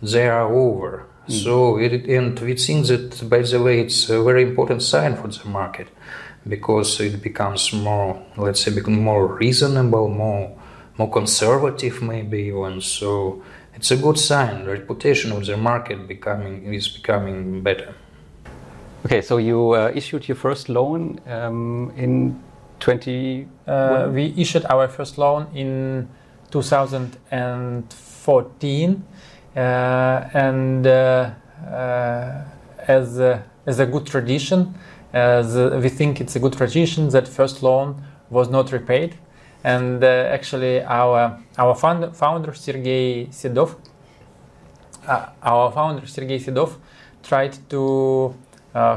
they 0.03 0.29
are 0.29 0.53
over 0.53 1.07
Mm. 1.29 1.45
So, 1.45 1.79
it, 1.79 2.07
and 2.09 2.39
we 2.41 2.57
think 2.57 2.87
that, 2.89 3.29
by 3.29 3.43
the 3.43 3.63
way, 3.63 3.81
it's 3.81 4.11
a 4.11 4.23
very 4.23 4.43
important 4.43 4.83
sign 4.83 5.15
for 5.15 5.29
the 5.29 5.49
market 5.49 5.89
because 6.49 7.01
it 7.01 7.23
becomes 7.23 7.73
more, 7.73 8.21
let's 8.37 8.61
say, 8.61 8.73
more 8.81 9.27
reasonable, 9.37 10.09
more 10.09 10.59
more 10.99 11.11
conservative, 11.11 12.03
maybe 12.03 12.43
even. 12.49 12.81
So, 12.81 13.43
it's 13.75 13.91
a 13.93 13.97
good 13.97 14.19
sign. 14.19 14.65
The 14.65 14.73
reputation 14.73 15.33
of 15.33 15.47
the 15.47 15.57
market 15.57 16.09
becoming 16.09 16.75
is 16.75 16.89
becoming 16.89 17.63
better. 17.63 17.95
Okay, 19.07 19.23
so 19.23 19.39
you 19.39 19.73
uh, 19.73 19.93
issued 19.95 20.29
your 20.29 20.37
first 20.37 20.69
loan 20.69 21.21
um, 21.27 21.93
in 21.97 22.39
20. 22.81 23.47
Uh, 23.67 24.11
we 24.13 24.35
issued 24.37 24.65
our 24.67 24.89
first 24.89 25.19
loan 25.19 25.47
in 25.55 26.09
2014 26.53 29.03
uh, 29.55 30.31
and 30.33 30.87
uh, 30.87 31.31
uh, 31.67 32.43
as 32.87 33.19
a, 33.19 33.45
as 33.67 33.81
a 33.81 33.87
good 33.87 34.07
tradition, 34.07 34.75
as 35.13 35.57
we 35.83 35.89
think 35.89 36.21
it's 36.21 36.37
a 36.37 36.39
good 36.39 36.53
tradition 36.53 37.09
that 37.11 37.27
first 37.29 37.63
loan 37.63 38.03
was 38.31 38.49
not 38.49 38.73
repaid, 38.73 39.15
and 39.65 40.03
actually 40.03 40.83
our 40.83 41.39
our 41.59 41.75
founder, 41.75 42.11
founder 42.13 42.55
Sergei 42.55 43.27
Sedov, 43.27 43.77
our 45.43 45.71
founder 45.71 46.07
Sergei 46.07 46.39
Sedov, 46.39 46.79
tried 47.23 47.59
to 47.69 48.35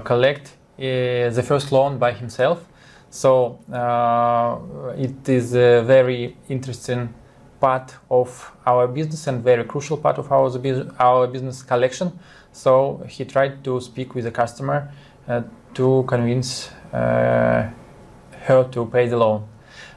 collect 0.06 0.56
the 0.78 1.44
first 1.46 1.74
loan 1.74 1.98
by 1.98 2.14
himself. 2.14 2.66
So 3.10 3.60
uh, 3.72 4.58
it 4.98 5.30
is 5.30 5.54
a 5.54 5.84
very 5.84 6.38
interesting 6.50 7.14
part 7.66 7.96
of 8.12 8.52
our 8.68 8.88
business 8.88 9.26
and 9.28 9.44
very 9.44 9.64
crucial 9.64 9.98
part 9.98 10.18
of 10.20 10.32
our, 10.32 10.50
our 11.00 11.26
business 11.26 11.64
collection. 11.64 12.08
So 12.52 13.04
he 13.10 13.26
tried 13.26 13.64
to 13.64 13.82
speak 13.82 14.14
with 14.14 14.26
the 14.26 14.32
customer 14.32 14.92
uh, 15.28 15.42
to 15.74 16.06
convince 16.08 16.70
uh, 16.94 17.72
her 18.48 18.64
to 18.72 18.86
pay 18.86 19.08
the 19.08 19.18
loan. 19.18 19.48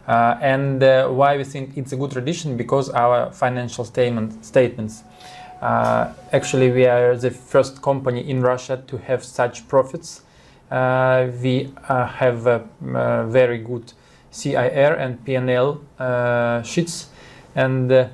Uh, 0.07 0.39
and 0.41 0.83
uh, 0.83 1.09
why 1.09 1.37
we 1.37 1.45
think 1.45 1.77
it's 1.77 1.93
a 1.93 1.97
good 1.97 2.11
tradition 2.11 2.57
because 2.57 2.89
our 2.89 3.31
financial 3.33 3.85
statement, 3.85 4.43
statements. 4.43 5.05
Uh, 5.61 6.11
actually, 6.33 6.71
we 6.71 6.87
are 6.87 7.17
the 7.17 7.31
first 7.31 7.83
company 7.83 8.21
in 8.31 8.41
Russia 8.41 8.83
to 8.87 8.97
have 8.97 9.23
such 9.23 9.69
profits. 9.69 10.23
Uh, 10.71 11.27
we 11.43 11.71
have 11.83 12.65
very 13.31 13.59
good 13.59 13.93
CIR 14.31 14.95
and 14.95 15.23
PNL 15.27 16.65
sheets 16.65 17.09
and 17.59 17.91
uh, 17.91 18.09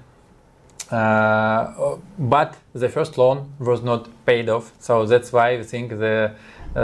uh, 0.90 1.96
but 2.18 2.56
the 2.72 2.88
first 2.88 3.18
loan 3.18 3.52
was 3.58 3.82
not 3.82 4.08
paid 4.24 4.48
off, 4.48 4.72
so 4.78 5.04
that's 5.06 5.32
why 5.32 5.56
we 5.56 5.64
think 5.64 5.90
the 5.90 6.32
uh, 6.74 6.80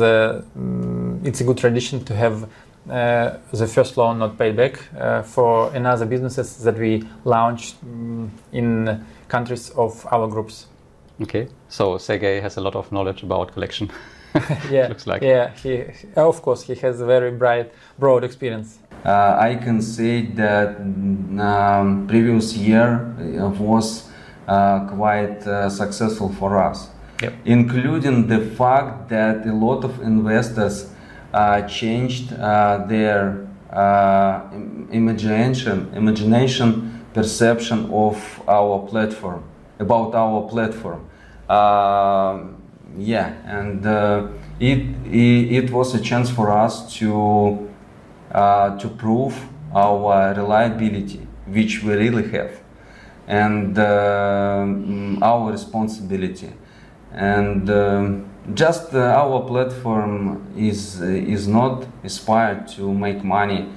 the 0.00 0.44
um, 0.56 1.20
it's 1.24 1.40
a 1.40 1.44
good 1.44 1.58
tradition 1.58 2.04
to 2.04 2.14
have 2.14 2.48
uh, 2.90 3.36
the 3.52 3.66
first 3.66 3.96
loan 3.96 4.18
not 4.18 4.36
paid 4.38 4.56
back 4.56 4.80
uh, 4.98 5.22
for 5.22 5.72
another 5.74 6.06
businesses 6.06 6.62
that 6.64 6.76
we 6.78 7.04
launched 7.24 7.76
mm, 7.84 8.28
in 8.52 9.04
countries 9.28 9.70
of 9.70 10.06
our 10.10 10.26
groups. 10.26 10.66
Okay, 11.22 11.48
so 11.68 11.98
Sergey 11.98 12.40
has 12.40 12.56
a 12.56 12.60
lot 12.60 12.74
of 12.74 12.90
knowledge 12.92 13.22
about 13.22 13.52
collection. 13.52 13.90
yeah, 14.70 14.88
Looks 14.88 15.06
like. 15.06 15.22
yeah. 15.22 15.50
He, 15.54 15.84
of 16.16 16.42
course, 16.42 16.62
he 16.62 16.74
has 16.76 17.00
a 17.00 17.06
very 17.06 17.30
bright, 17.30 17.72
broad 17.98 18.24
experience. 18.24 18.78
Uh, 19.04 19.36
I 19.38 19.54
can 19.54 19.80
say 19.80 20.26
that 20.26 20.80
mm, 20.80 21.40
um, 21.40 22.06
previous 22.06 22.54
year 22.56 23.14
uh, 23.40 23.48
was 23.50 24.08
uh, 24.46 24.80
quite 24.86 25.46
uh, 25.46 25.70
successful 25.70 26.28
for 26.30 26.58
us, 26.58 26.88
Yep. 27.22 27.32
including 27.44 28.26
the 28.28 28.40
fact 28.56 29.08
that 29.08 29.46
a 29.46 29.52
lot 29.52 29.84
of 29.84 30.00
investors 30.02 30.90
uh, 31.32 31.62
changed 31.62 32.32
uh, 32.32 32.84
their 32.88 33.46
uh, 33.72 34.40
imagination, 34.90 35.90
imagination 35.94 37.04
perception 37.14 37.88
of 37.92 38.16
our 38.48 38.86
platform, 38.86 39.42
about 39.78 40.14
our 40.14 40.48
platform. 40.48 41.04
Yeah, 42.96 43.34
and 43.44 43.84
uh, 43.86 44.28
it, 44.58 44.78
it 45.06 45.64
it 45.64 45.70
was 45.70 45.94
a 45.94 46.00
chance 46.00 46.30
for 46.30 46.50
us 46.50 46.92
to 46.98 47.68
uh, 48.32 48.78
to 48.78 48.88
prove 48.88 49.34
our 49.74 50.34
reliability, 50.34 51.20
which 51.46 51.82
we 51.84 51.94
really 51.94 52.28
have, 52.30 52.58
and 53.26 53.78
uh, 53.78 54.64
mm, 54.66 55.22
our 55.22 55.52
responsibility. 55.52 56.50
And 57.12 57.68
um, 57.70 58.24
just 58.54 58.94
uh, 58.94 58.98
our 59.22 59.42
platform 59.46 60.46
is 60.56 61.00
is 61.00 61.46
not 61.46 61.86
aspired 62.04 62.68
to 62.68 62.92
make 62.92 63.22
money 63.22 63.68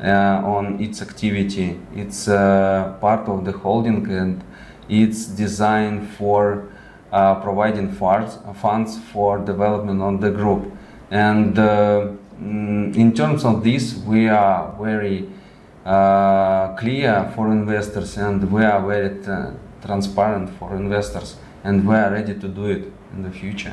uh, 0.00 0.42
on 0.44 0.80
its 0.80 1.00
activity. 1.02 1.80
It's 1.96 2.28
uh, 2.28 2.96
part 3.00 3.28
of 3.28 3.44
the 3.44 3.52
holding, 3.52 4.10
and 4.10 4.44
it's 4.88 5.26
designed 5.26 6.08
for 6.10 6.64
uh, 6.64 6.77
providing 7.10 7.90
funds, 7.92 8.38
funds 8.60 8.98
for 9.12 9.38
development 9.38 10.02
on 10.02 10.20
the 10.20 10.30
group. 10.30 10.72
And 11.10 11.58
uh, 11.58 12.12
mm, 12.40 12.94
in 12.96 13.14
terms 13.14 13.44
of 13.44 13.64
this, 13.64 13.94
we 13.94 14.28
are 14.28 14.74
very 14.80 15.28
uh, 15.84 16.74
clear 16.76 17.32
for 17.34 17.50
investors 17.50 18.18
and 18.18 18.52
we 18.52 18.62
are 18.64 18.86
very 18.86 19.26
uh, 19.26 19.52
transparent 19.84 20.50
for 20.58 20.76
investors 20.76 21.36
and 21.64 21.86
we 21.86 21.94
are 21.94 22.10
ready 22.10 22.34
to 22.34 22.48
do 22.48 22.66
it 22.66 22.92
in 23.14 23.22
the 23.22 23.30
future. 23.30 23.72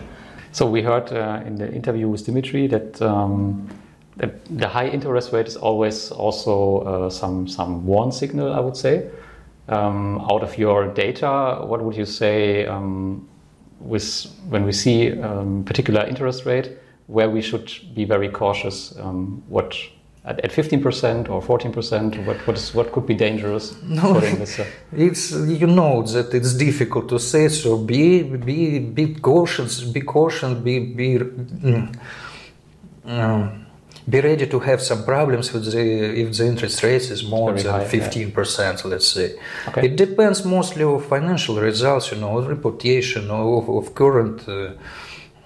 So 0.52 0.66
we 0.66 0.82
heard 0.82 1.12
uh, 1.12 1.42
in 1.46 1.58
the 1.58 1.70
interview 1.74 2.08
with 2.08 2.26
Dimitri 2.26 2.68
that, 2.68 3.02
um, 3.02 3.68
the 4.50 4.68
high 4.70 4.88
interest 4.88 5.34
rate 5.34 5.48
is 5.48 5.58
always 5.58 6.10
also 6.10 6.80
uh, 6.80 7.10
some 7.10 7.50
some 7.50 7.86
warn 7.86 8.14
signal, 8.14 8.54
I 8.54 8.62
would 8.62 8.78
say. 8.78 9.10
Um, 9.68 10.22
out 10.32 10.44
of 10.44 10.58
your 10.60 10.88
data, 10.94 11.60
what 11.66 11.82
would 11.82 11.96
you 11.96 12.06
say 12.06 12.68
um, 12.68 13.28
with 13.80 14.28
when 14.50 14.64
we 14.64 14.72
see 14.72 15.20
um, 15.20 15.64
particular 15.64 16.06
interest 16.06 16.46
rate, 16.46 16.78
where 17.08 17.30
we 17.30 17.42
should 17.42 17.72
be 17.96 18.06
very 18.06 18.30
cautious? 18.30 18.96
Um, 19.00 19.44
what 19.48 19.76
at, 20.24 20.40
at 20.42 20.52
15% 20.52 21.30
or 21.30 21.42
14%? 21.42 22.26
What 22.26 22.38
what 22.48 22.58
is 22.58 22.74
what 22.74 22.92
could 22.92 23.06
be 23.06 23.16
dangerous 23.16 23.74
for 23.74 24.22
the 24.22 24.30
investor? 24.30 24.68
It's 24.94 25.32
you 25.32 25.68
know 25.68 26.04
that 26.04 26.34
it's 26.34 26.54
difficult 26.54 27.10
to 27.10 27.20
say. 27.20 27.50
So 27.50 27.78
be 27.78 28.24
be 28.24 28.80
be 28.80 29.16
cautious. 29.16 29.82
Be 29.82 30.02
cautious. 30.02 30.54
Be 30.60 30.80
be. 30.80 31.18
mm, 31.18 31.96
um, 33.06 33.65
be 34.08 34.22
ready 34.22 34.46
to 34.48 34.60
have 34.60 34.82
some 34.82 35.04
problems 35.04 35.52
with 35.54 35.66
the 35.72 35.80
if 36.24 36.38
the 36.38 36.46
interest 36.46 36.84
rate 36.84 37.10
is 37.16 37.24
more 37.24 37.52
Very 37.54 37.64
than 37.64 37.88
fifteen 37.90 38.32
percent. 38.32 38.86
Let's 38.86 39.08
say 39.08 39.28
Okay. 39.70 39.86
it 39.88 39.96
depends 39.96 40.46
mostly 40.46 40.84
on 40.84 41.02
financial 41.02 41.56
results. 41.60 42.12
You 42.12 42.20
know, 42.20 42.40
reputation 42.42 43.30
of, 43.32 43.70
of 43.70 43.94
current. 43.96 44.48
Uh, 44.48 44.72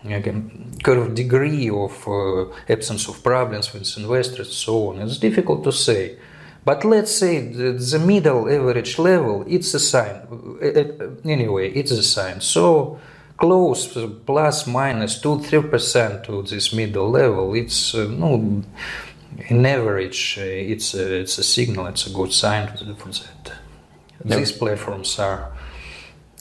again, 0.06 0.38
kind 0.84 1.00
of 1.00 1.14
degree 1.14 1.70
of 1.70 2.08
uh, 2.08 2.46
absence 2.70 3.08
of 3.10 3.22
problems 3.22 3.74
with 3.74 3.86
investors, 3.98 4.50
so 4.56 4.90
on. 4.90 5.02
It's 5.02 5.18
difficult 5.18 5.64
to 5.66 5.72
say. 5.72 6.18
But 6.66 6.84
let's 6.86 7.14
say 7.16 7.34
the, 7.52 7.72
the 7.74 8.00
middle 8.00 8.42
average 8.50 9.00
level, 9.00 9.44
it's 9.48 9.74
a 9.74 9.80
sign. 9.80 10.16
Uh, 10.62 10.66
uh, 10.68 11.10
Anyway, 11.26 11.70
it's 11.72 11.92
a 11.92 12.04
sign. 12.04 12.42
So 12.42 13.00
close, 13.40 13.98
plus 14.26 14.68
minus 14.68 15.22
2 15.22 15.40
3% 15.40 16.24
to 16.24 16.42
this 16.44 16.74
middle 16.74 17.10
level, 17.10 17.54
it's 17.54 17.96
uh, 17.96 18.08
no, 18.10 18.64
in 19.48 19.66
average, 19.66 20.38
uh, 20.40 20.44
it's, 20.44 20.94
a, 20.94 21.22
it's 21.22 21.38
a 21.38 21.44
signal, 21.44 21.88
it's 21.88 22.08
a 22.08 22.12
good 22.12 22.34
sign 22.34 22.68
for 22.68 22.84
that. 22.84 23.54
These 24.26 24.52
platforms 24.52 25.18
are, 25.20 25.52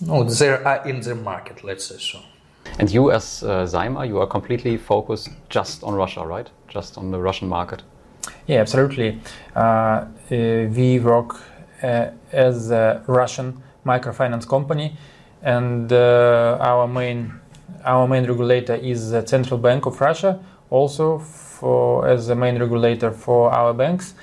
no, 0.01 0.25
they 0.25 0.49
are 0.49 0.87
in 0.89 1.01
the 1.01 1.15
market, 1.15 1.63
let's 1.63 1.87
say 1.87 1.99
so. 1.99 2.19
And 2.79 2.91
you, 2.91 3.11
as 3.11 3.43
uh, 3.43 3.65
Zaymer, 3.65 4.07
you 4.07 4.19
are 4.19 4.27
completely 4.27 4.77
focused 4.77 5.31
just 5.49 5.83
on 5.83 5.95
Russia, 5.95 6.27
right? 6.27 6.51
Just 6.69 6.99
on 6.99 7.11
the 7.11 7.19
Russian 7.19 7.49
market. 7.49 7.83
Yeah, 8.47 8.61
absolutely. 8.61 9.21
Uh, 9.55 9.61
uh, 9.61 10.07
we 10.31 10.99
work 10.99 11.41
uh, 11.83 12.11
as 12.33 12.71
a 12.71 13.03
Russian 13.07 13.63
microfinance 13.87 14.47
company, 14.47 14.97
and 15.42 15.92
uh, 15.92 16.59
our 16.61 16.87
main 16.87 17.33
our 17.85 18.09
main 18.09 18.27
regulator 18.27 18.74
is 18.74 19.11
the 19.11 19.27
Central 19.27 19.59
Bank 19.59 19.87
of 19.87 20.01
Russia, 20.01 20.40
also 20.70 21.18
for 21.18 22.07
as 22.07 22.27
the 22.27 22.35
main 22.35 22.59
regulator 22.59 23.11
for 23.11 23.51
our 23.51 23.72
banks, 23.72 24.14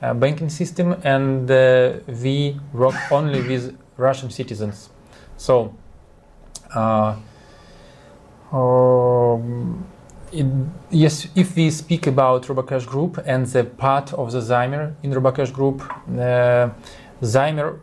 uh, 0.00 0.14
banking 0.14 0.48
system, 0.48 0.96
and 1.04 1.50
uh, 1.50 1.94
we 2.22 2.58
work 2.72 2.94
only 3.10 3.42
with 3.42 3.76
Russian 3.96 4.30
citizens. 4.30 4.90
So. 5.36 5.74
Uh, 6.74 7.16
um, 8.52 9.84
it, 10.32 10.46
yes, 10.90 11.28
if 11.34 11.56
we 11.56 11.70
speak 11.70 12.06
about 12.06 12.44
Robocash 12.44 12.86
Group 12.86 13.18
and 13.26 13.46
the 13.46 13.64
part 13.64 14.12
of 14.14 14.32
the 14.32 14.40
Zaymer 14.40 14.94
in 15.02 15.12
Robocash 15.12 15.52
Group, 15.52 15.82
uh, 15.82 16.70
Zaymer 17.22 17.78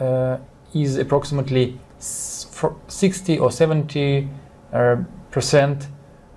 uh, 0.00 0.38
is 0.74 0.98
approximately 0.98 1.78
60 1.98 3.38
or 3.38 3.50
70 3.50 4.28
uh, 4.72 4.96
percent 5.30 5.88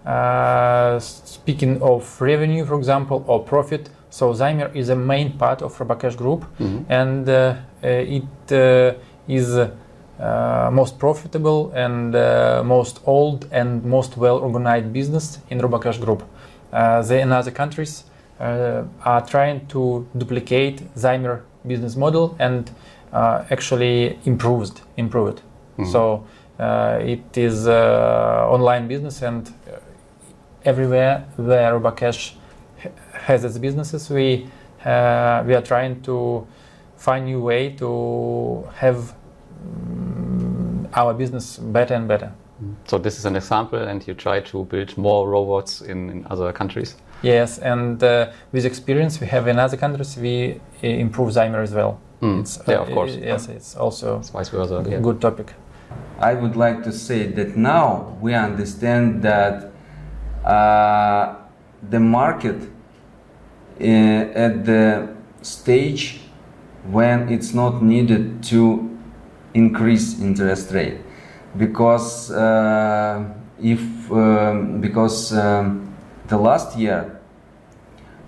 uh, 0.05 0.99
speaking 0.99 1.81
of 1.81 2.19
revenue, 2.21 2.65
for 2.65 2.75
example, 2.75 3.23
or 3.27 3.43
profit. 3.43 3.89
So 4.09 4.33
Zaymer 4.33 4.75
is 4.75 4.89
a 4.89 4.95
main 4.95 5.37
part 5.37 5.61
of 5.61 5.77
Robocash 5.77 6.17
Group, 6.17 6.45
and 6.89 7.29
uh, 7.29 7.55
uh, 7.83 7.87
it 7.87 8.51
uh, 8.51 8.93
is 9.27 9.57
uh, 10.21 10.69
most 10.71 10.99
profitable 10.99 11.71
and 11.71 12.15
uh, 12.15 12.61
most 12.65 12.99
old 13.05 13.47
and 13.51 13.83
most 13.85 14.17
well 14.17 14.37
organized 14.37 14.91
business 14.91 15.39
in 15.49 15.59
Robocash 15.59 15.99
Group. 15.99 16.23
Uh, 16.73 17.01
they 17.01 17.21
in 17.21 17.31
other 17.31 17.51
countries 17.51 18.03
uh, 18.39 18.83
are 19.03 19.25
trying 19.25 19.65
to 19.67 20.07
duplicate 20.17 20.81
Zaymer 20.95 21.41
business 21.65 21.95
model 21.95 22.35
and 22.39 22.71
uh, 23.13 23.45
actually 23.49 24.19
improved 24.25 24.81
improve 24.97 25.37
it. 25.37 25.41
So 25.85 26.25
uh, 26.59 26.99
it 27.01 27.37
is 27.37 27.67
uh, 27.67 28.47
online 28.49 28.87
business 28.87 29.21
and 29.21 29.47
uh, 29.47 29.77
everywhere 30.63 31.25
where 31.37 31.79
Robocash 31.79 32.33
has 33.13 33.43
its 33.43 33.57
businesses, 33.57 34.09
we 34.09 34.47
uh, 34.85 35.43
we 35.45 35.53
are 35.53 35.61
trying 35.61 36.01
to 36.01 36.47
find 36.97 37.25
new 37.25 37.41
way 37.41 37.69
to 37.69 38.67
have 38.75 39.13
mm, 39.63 40.89
our 40.93 41.13
business 41.13 41.57
better 41.57 41.93
and 41.93 42.07
better. 42.07 42.31
So 42.85 42.97
this 42.99 43.17
is 43.17 43.25
an 43.25 43.35
example, 43.35 43.79
and 43.79 44.05
you 44.07 44.13
try 44.13 44.39
to 44.39 44.65
build 44.65 44.95
more 44.97 45.27
robots 45.27 45.81
in, 45.81 46.09
in 46.09 46.27
other 46.29 46.53
countries. 46.53 46.95
Yes, 47.23 47.57
and 47.57 48.03
uh, 48.03 48.31
with 48.51 48.65
experience 48.65 49.19
we 49.19 49.27
have 49.27 49.47
in 49.47 49.57
other 49.57 49.77
countries, 49.77 50.17
we 50.17 50.59
improve 50.81 51.29
Zaymer 51.33 51.63
as 51.63 51.73
well. 51.73 51.99
Mm. 52.21 52.39
It's, 52.41 52.59
Yeah, 52.67 52.81
of 52.81 52.91
course. 52.91 53.15
Yes, 53.15 53.47
it's 53.49 53.75
also 53.75 54.19
It's 54.19 54.29
vice 54.29 54.49
versa. 54.49 54.75
a 54.75 54.89
yeah. 54.89 54.99
good 54.99 55.19
topic. 55.19 55.53
I 56.19 56.33
would 56.35 56.55
like 56.55 56.83
to 56.83 56.91
say 56.91 57.27
that 57.27 57.57
now 57.57 58.15
we 58.21 58.33
understand 58.35 59.23
that 59.23 59.71
uh, 60.45 61.35
the 61.89 61.99
market 61.99 62.61
uh, 63.79 63.83
at 63.83 64.65
the 64.65 65.09
stage 65.41 66.21
when 66.91 67.29
it's 67.29 67.53
not 67.53 67.81
needed 67.81 68.43
to 68.43 68.87
increase 69.53 70.19
interest 70.21 70.71
rate 70.71 70.97
because 71.57 72.31
uh, 72.31 73.23
if 73.61 73.81
um, 74.11 74.79
because 74.79 75.33
um, 75.33 75.93
the 76.27 76.37
last 76.37 76.77
year 76.77 77.19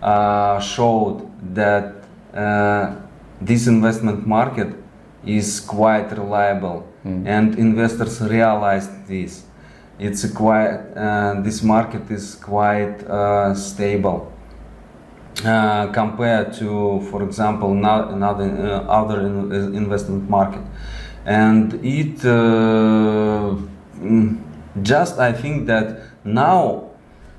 uh, 0.01 0.60
showed 0.60 1.29
that 1.56 1.95
uh, 2.34 2.95
this 3.45 3.67
investment 3.67 4.25
market 4.27 4.75
is 5.25 5.60
quite 5.60 6.12
reliable 6.12 6.88
and 7.03 7.58
investors 7.58 8.21
realized 8.21 9.08
this. 9.08 9.43
It's 9.99 10.23
a 10.23 10.34
quite 10.34 10.77
uh, 10.95 11.41
this 11.41 11.62
market 11.62 12.10
is 12.10 12.36
quite 12.36 13.03
uh, 13.03 13.53
stable. 13.53 14.32
Uh, 15.43 15.88
compared 15.91 16.53
to, 16.53 17.01
for 17.10 17.23
example, 17.23 17.71
another 17.71 18.45
uh, 18.45 18.88
other 18.88 19.21
in, 19.21 19.75
investment 19.75 20.29
market, 20.29 20.62
and 21.25 21.73
it 21.84 22.23
uh, 22.23 23.56
mm, 23.97 24.39
just 24.84 25.19
I 25.19 25.34
think 25.34 25.65
that 25.67 26.01
now 26.23 26.91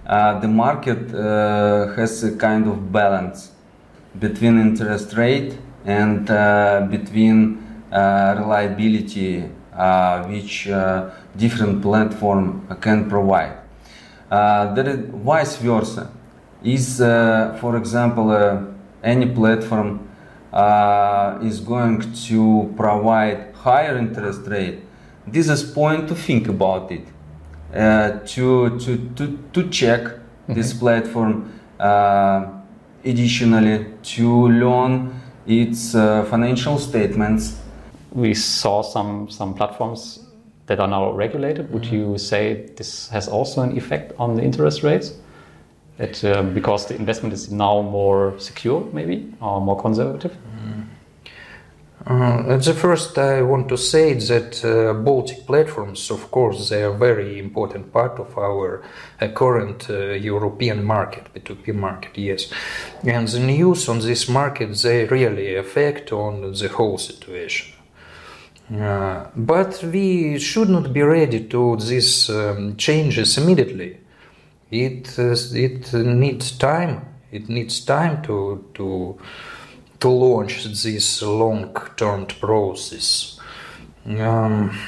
uh, 0.06 0.38
the 0.40 0.48
market 0.48 1.14
uh, 1.14 1.94
has 1.94 2.22
a 2.24 2.36
kind 2.36 2.66
of 2.66 2.92
balance 2.92 3.52
between 4.18 4.60
interest 4.60 5.16
rate 5.16 5.56
and 5.84 6.30
uh, 6.30 6.86
between 6.90 7.62
reliability 7.90 9.42
which 10.28 10.68
different 11.36 11.82
platform 11.82 12.66
can 12.80 13.08
provide. 13.08 13.58
there 14.30 14.88
is 14.88 14.98
vice 15.10 15.56
versa 15.56 16.10
is, 16.64 17.00
uh, 17.00 17.56
for 17.60 17.76
example, 17.76 18.30
uh, 18.30 18.62
any 19.02 19.26
platform 19.26 20.08
uh, 20.52 21.38
is 21.42 21.60
going 21.60 22.00
to 22.26 22.72
provide 22.76 23.54
higher 23.54 23.96
interest 23.98 24.46
rate, 24.46 24.80
this 25.26 25.48
is 25.48 25.62
point 25.62 26.08
to 26.08 26.14
think 26.14 26.48
about 26.48 26.90
it, 26.90 27.06
to, 28.26 28.78
to, 28.78 29.10
to, 29.14 29.38
to 29.52 29.68
check 29.68 30.02
mm-hmm. 30.02 30.54
this 30.54 30.72
platform 30.72 31.52
additionally 33.04 33.86
to 34.02 34.48
learn 34.48 35.20
its 35.46 35.94
uh, 35.94 36.24
financial 36.24 36.78
statements. 36.78 37.60
We 38.12 38.34
saw 38.34 38.82
some 38.82 39.28
some 39.30 39.54
platforms 39.54 40.24
that 40.66 40.80
are 40.80 40.88
now 40.88 41.12
regulated. 41.12 41.72
Would 41.72 41.82
mm-hmm. 41.82 42.12
you 42.12 42.18
say 42.18 42.70
this 42.76 43.08
has 43.08 43.28
also 43.28 43.62
an 43.62 43.76
effect 43.76 44.12
on 44.18 44.36
the 44.36 44.42
interest 44.42 44.82
rates? 44.82 45.14
That 45.98 46.24
uh, 46.24 46.42
because 46.42 46.86
the 46.86 46.96
investment 46.96 47.32
is 47.34 47.50
now 47.50 47.82
more 47.82 48.34
secure, 48.38 48.84
maybe, 48.92 49.32
or 49.40 49.60
more 49.60 49.80
conservative? 49.80 50.32
Mm. 50.32 50.86
Uh, 52.06 52.44
at 52.48 52.62
the 52.62 52.74
first, 52.74 53.16
I 53.16 53.40
want 53.42 53.68
to 53.68 53.78
say 53.78 54.12
that 54.12 54.62
uh, 54.64 54.92
Baltic 54.92 55.46
platforms, 55.46 56.10
of 56.10 56.30
course, 56.30 56.68
they 56.68 56.82
are 56.82 56.92
very 56.92 57.38
important 57.38 57.92
part 57.92 58.18
of 58.18 58.36
our 58.36 58.82
uh, 59.20 59.28
current 59.28 59.88
uh, 59.88 60.10
European 60.10 60.84
market, 60.84 61.32
P2P 61.34 61.74
market, 61.74 62.18
yes. 62.18 62.52
And 63.04 63.26
the 63.28 63.40
news 63.40 63.88
on 63.88 64.00
this 64.00 64.28
market, 64.28 64.74
they 64.82 65.06
really 65.06 65.56
affect 65.56 66.12
on 66.12 66.52
the 66.52 66.68
whole 66.68 66.98
situation. 66.98 67.72
Uh, 68.70 69.26
but 69.34 69.82
we 69.84 70.38
should 70.38 70.68
not 70.68 70.92
be 70.92 71.02
ready 71.02 71.44
to 71.48 71.76
these 71.76 72.28
um, 72.30 72.76
changes 72.76 73.38
immediately 73.38 73.98
it 74.74 75.18
uh, 75.18 75.34
it 75.54 75.92
needs 75.92 76.52
time. 76.52 77.06
It 77.30 77.48
needs 77.48 77.84
time 77.84 78.22
to 78.22 78.64
to 78.74 79.18
to 80.00 80.08
launch 80.08 80.64
this 80.64 81.22
long-term 81.22 82.26
process. 82.26 83.40
Um, 84.06 84.78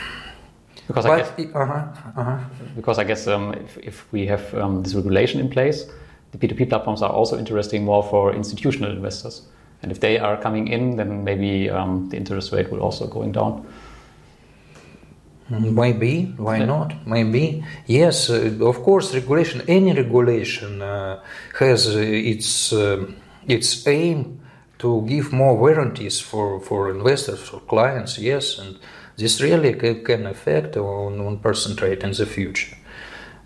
because 0.86 1.06
I 1.06 1.18
guess, 1.18 1.32
uh-huh, 1.54 1.72
uh-huh. 2.16 2.38
because 2.76 2.98
I 2.98 3.04
guess 3.04 3.26
um, 3.26 3.54
if, 3.54 3.78
if 3.78 4.12
we 4.12 4.26
have 4.26 4.54
um, 4.54 4.82
this 4.82 4.94
regulation 4.94 5.40
in 5.40 5.48
place, 5.48 5.86
the 6.32 6.38
P2P 6.38 6.68
platforms 6.68 7.02
are 7.02 7.10
also 7.10 7.38
interesting 7.38 7.84
more 7.84 8.02
for 8.02 8.32
institutional 8.34 8.92
investors. 8.92 9.42
And 9.82 9.90
if 9.90 10.00
they 10.00 10.18
are 10.18 10.36
coming 10.36 10.68
in, 10.68 10.96
then 10.96 11.24
maybe 11.24 11.70
um, 11.70 12.08
the 12.08 12.16
interest 12.16 12.52
rate 12.52 12.70
will 12.70 12.80
also 12.80 13.06
going 13.06 13.32
down. 13.32 13.66
Maybe, 15.48 16.34
why 16.36 16.58
not? 16.58 17.06
Maybe, 17.06 17.64
yes. 17.86 18.30
Uh, 18.30 18.56
of 18.62 18.82
course, 18.82 19.14
regulation. 19.14 19.62
Any 19.68 19.92
regulation 19.92 20.82
uh, 20.82 21.22
has 21.58 21.86
uh, 21.86 22.00
its 22.00 22.72
uh, 22.72 23.06
its 23.46 23.86
aim 23.86 24.40
to 24.78 25.02
give 25.06 25.32
more 25.32 25.56
warranties 25.56 26.20
for 26.20 26.60
for 26.60 26.90
investors, 26.90 27.40
for 27.48 27.60
clients. 27.60 28.18
Yes, 28.18 28.58
and 28.58 28.78
this 29.16 29.40
really 29.40 29.74
can 30.04 30.26
affect 30.26 30.76
on 30.76 31.20
on 31.20 31.38
person 31.38 31.76
trade 31.76 32.02
in 32.02 32.12
the 32.12 32.26
future. 32.26 32.76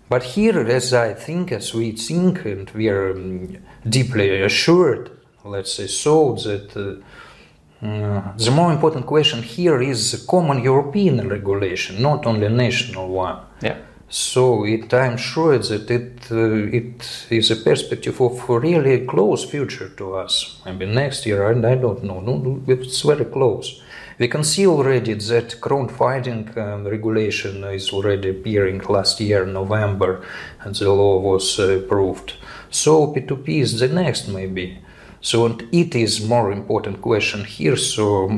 But 0.09 0.23
here, 0.23 0.59
as 0.59 0.93
I 0.93 1.13
think, 1.13 1.53
as 1.53 1.73
we 1.73 1.93
think, 1.93 2.43
and 2.45 2.69
we 2.71 2.89
are 2.89 3.11
um, 3.11 3.57
deeply 3.87 4.41
assured, 4.41 5.09
let's 5.45 5.73
say 5.73 5.87
so, 5.87 6.33
that 6.33 6.75
uh, 6.75 7.85
uh, 7.85 8.35
the 8.35 8.51
more 8.51 8.73
important 8.73 9.05
question 9.05 9.41
here 9.41 9.81
is 9.81 10.11
the 10.11 10.27
common 10.27 10.61
European 10.61 11.29
regulation, 11.29 12.01
not 12.01 12.25
only 12.25 12.49
national 12.49 13.07
one. 13.07 13.39
Yeah. 13.61 13.77
So 14.13 14.65
it, 14.65 14.93
I'm 14.93 15.15
sure 15.15 15.57
that 15.57 15.89
it 15.89 16.29
uh, 16.29 16.77
it 16.79 17.27
is 17.29 17.49
a 17.49 17.55
perspective 17.55 18.19
of 18.19 18.49
really 18.49 19.05
close 19.05 19.45
future 19.45 19.87
to 19.87 20.15
us. 20.15 20.59
Maybe 20.65 20.85
next 20.85 21.25
year, 21.25 21.49
and 21.49 21.65
I 21.65 21.75
don't 21.75 22.03
know. 22.03 22.19
No, 22.19 22.61
it's 22.67 23.01
very 23.03 23.23
close. 23.23 23.81
We 24.19 24.27
can 24.27 24.43
see 24.43 24.67
already 24.67 25.13
that 25.13 25.61
crowdfunding 25.61 26.57
um, 26.57 26.85
regulation 26.85 27.63
is 27.63 27.91
already 27.93 28.31
appearing 28.31 28.81
last 28.89 29.21
year, 29.21 29.45
November, 29.45 30.25
and 30.59 30.75
the 30.75 30.91
law 30.91 31.17
was 31.19 31.57
uh, 31.57 31.69
approved. 31.69 32.33
So 32.69 33.13
P2P 33.13 33.61
is 33.61 33.79
the 33.79 33.87
next, 33.87 34.27
maybe. 34.27 34.77
So 35.21 35.45
and 35.45 35.63
it 35.71 35.95
is 35.95 36.27
more 36.27 36.51
important 36.51 37.01
question 37.01 37.45
here. 37.45 37.77
So 37.77 38.29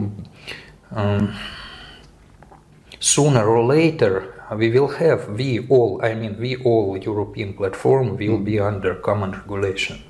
um, 0.92 1.36
sooner 3.00 3.48
or 3.48 3.66
later 3.66 4.33
we 4.56 4.70
will 4.70 4.88
have 4.88 5.30
we 5.30 5.66
all 5.70 6.00
I 6.04 6.13
mean 6.13 6.38
we 6.39 6.56
all 6.58 6.98
European 6.98 7.54
platform 7.54 8.18
will 8.18 8.38
be 8.38 8.54
mm. 8.54 8.68
under 8.68 8.96
common 8.96 9.32
regulation. 9.32 10.04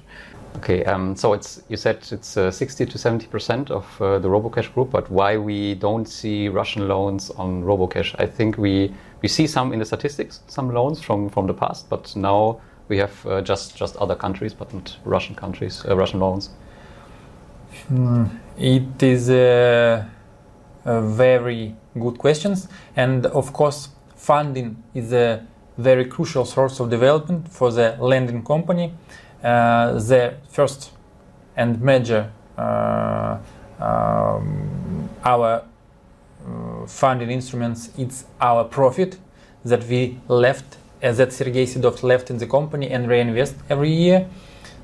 Okay, 0.57 0.85
um, 0.85 1.15
so 1.15 1.33
it's 1.33 1.63
you 1.67 1.77
said 1.77 1.97
it's 2.11 2.37
uh, 2.37 2.51
60 2.51 2.85
to 2.85 2.97
70 2.97 3.27
percent 3.27 3.71
of 3.71 3.85
uh, 4.01 4.19
the 4.19 4.27
Robocash 4.27 4.71
group, 4.73 4.91
but 4.91 5.09
why 5.09 5.35
we 5.37 5.73
don't 5.75 6.05
see 6.07 6.47
Russian 6.47 6.87
loans 6.87 7.31
on 7.31 7.63
Robocash? 7.63 8.15
I 8.19 8.27
think 8.27 8.57
we 8.57 8.93
we 9.21 9.27
see 9.27 9.47
some 9.47 9.73
in 9.73 9.79
the 9.79 9.85
statistics, 9.85 10.41
some 10.47 10.73
loans 10.73 11.01
from 11.01 11.29
from 11.29 11.47
the 11.47 11.53
past, 11.53 11.89
but 11.89 12.15
now 12.15 12.61
we 12.87 12.97
have 12.97 13.25
uh, 13.25 13.41
just 13.41 13.75
just 13.75 13.95
other 13.97 14.15
countries, 14.15 14.53
but 14.53 14.73
not 14.73 14.97
Russian 15.05 15.35
countries, 15.35 15.83
uh, 15.85 15.95
Russian 15.95 16.19
loans. 16.19 16.49
Mm, 17.91 18.29
it 18.57 19.01
is 19.01 19.29
a, 19.29 20.05
a, 20.85 21.01
very 21.01 21.75
good 21.99 22.17
questions, 22.19 22.67
and 22.95 23.25
of 23.25 23.51
course, 23.51 23.89
funding 24.23 24.81
is 24.93 25.11
a 25.11 25.45
very 25.77 26.05
crucial 26.05 26.45
source 26.45 26.79
of 26.79 26.89
development 26.89 27.49
for 27.49 27.71
the 27.71 27.97
lending 27.99 28.41
company. 28.43 28.93
Uh, 29.43 29.99
the 29.99 30.33
first 30.49 30.91
and 31.57 31.81
major 31.81 32.31
uh, 32.57 33.37
um, 33.79 35.09
our 35.25 35.63
uh, 36.45 36.87
funding 36.87 37.29
instruments 37.29 37.89
it's 37.97 38.23
our 38.39 38.63
profit 38.63 39.17
that 39.65 39.83
we 39.89 40.17
left 40.29 40.77
uh, 41.03 41.11
that 41.11 41.33
Sergei 41.33 41.65
Sedov 41.65 42.01
left 42.01 42.29
in 42.29 42.37
the 42.37 42.47
company 42.47 42.89
and 42.89 43.09
reinvest 43.09 43.55
every 43.69 43.91
year. 43.91 44.25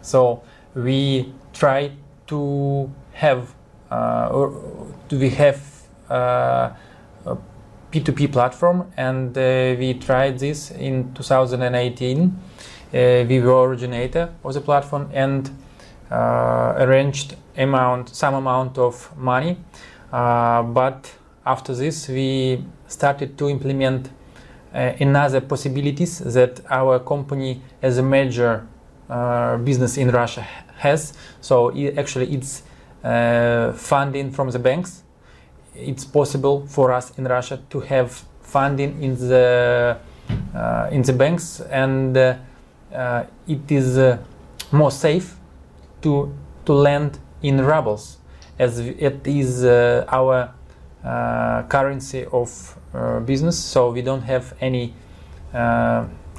So 0.02 0.44
we 0.76 1.32
try 1.54 1.92
to 2.28 2.92
have 3.14 3.54
uh, 3.90 4.30
or 4.32 4.52
do 5.08 5.18
we 5.18 5.30
have 5.30 5.62
uh, 6.10 6.72
P2P 7.92 8.32
platform 8.32 8.92
and 8.98 9.38
uh, 9.38 9.76
we 9.78 9.96
tried 9.96 10.40
this 10.40 10.72
in 10.72 11.14
2018. 11.14 12.40
we 12.92 13.40
were 13.40 13.68
originator 13.68 14.30
of 14.44 14.54
the 14.54 14.62
platform 14.62 15.10
and 15.14 15.52
arranged 16.12 17.36
amount 17.58 18.10
some 18.10 18.34
amount 18.34 18.78
of 18.78 19.16
money 19.18 19.58
but 20.12 21.12
after 21.46 21.74
this 21.76 22.08
we 22.08 22.64
started 22.88 23.38
to 23.38 23.50
implement 23.50 24.10
uh, 24.74 24.94
another 25.00 25.42
possibilities 25.42 26.20
that 26.20 26.62
our 26.70 27.00
company 27.00 27.60
as 27.82 27.98
a 27.98 28.04
major 28.04 28.68
uh, 29.10 29.58
business 29.58 29.98
in 29.98 30.12
Russia 30.12 30.42
has. 30.78 31.14
So 31.42 31.70
it, 31.70 31.98
actually, 31.98 32.32
it's 32.36 32.62
uh, 33.04 33.74
funding 33.74 34.30
from 34.32 34.52
the 34.52 34.60
banks. 34.60 35.04
It's 35.80 36.06
possible 36.06 36.66
for 36.68 36.92
us 36.92 37.18
in 37.18 37.26
Russia 37.26 37.60
to 37.70 37.80
have 37.82 38.24
funding 38.42 39.02
in 39.02 39.16
the 39.16 39.98
uh, 40.54 40.90
in 40.92 41.02
the 41.02 41.14
banks, 41.14 41.62
and 41.62 42.18
uh, 42.18 42.36
uh, 42.94 43.24
it 43.48 43.72
is 43.72 43.98
uh, 43.98 44.18
more 44.72 44.92
safe 44.92 45.36
to 46.02 46.34
to 46.66 46.74
lend 46.74 47.20
in 47.42 47.64
rubles, 47.66 48.18
as 48.60 48.80
it 48.80 49.26
is 49.26 49.64
our 49.66 50.54
currency 51.70 52.26
of 52.32 52.78
business. 53.26 53.58
So 53.58 53.92
we 53.92 54.02
don't 54.02 54.24
have 54.24 54.54
any 54.60 54.94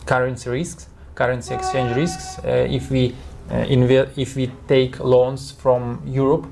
currency 0.07 0.51
risks, 0.51 0.89
currency 1.15 1.55
exchange 1.55 1.97
risks. 1.97 2.39
if 2.45 2.91
we 2.91 3.15
uh, 3.51 3.65
if 4.17 4.37
we 4.37 4.51
take 4.69 5.01
loans 5.01 5.51
from 5.51 6.03
Europe, 6.07 6.47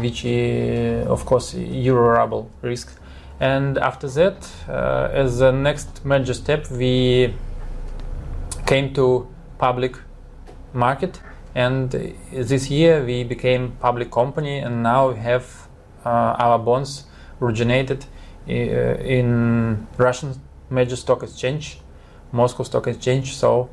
which 0.00 0.24
is, 0.24 1.06
of 1.06 1.24
course 1.24 1.54
euro 1.54 2.18
ruble 2.18 2.50
risk. 2.62 2.98
And 3.40 3.78
after 3.78 4.08
that, 4.08 4.50
uh, 4.68 5.08
as 5.12 5.38
the 5.38 5.52
next 5.52 6.04
major 6.04 6.34
step, 6.34 6.70
we 6.70 7.34
came 8.66 8.92
to 8.94 9.26
public 9.58 9.96
market 10.72 11.20
And 11.54 11.90
this 11.90 12.70
year 12.70 13.04
we 13.04 13.24
became 13.24 13.72
public 13.72 14.10
company, 14.10 14.58
and 14.58 14.82
now 14.82 15.10
we 15.10 15.18
have 15.18 15.68
uh, 16.04 16.08
our 16.08 16.58
bonds 16.58 17.04
originated 17.42 18.06
uh, 18.48 18.52
in 18.52 19.86
Russian 19.98 20.40
major 20.70 20.96
stock 20.96 21.22
exchange, 21.22 21.78
Moscow 22.32 22.62
Stock 22.62 22.86
Exchange. 22.86 23.36
So 23.36 23.68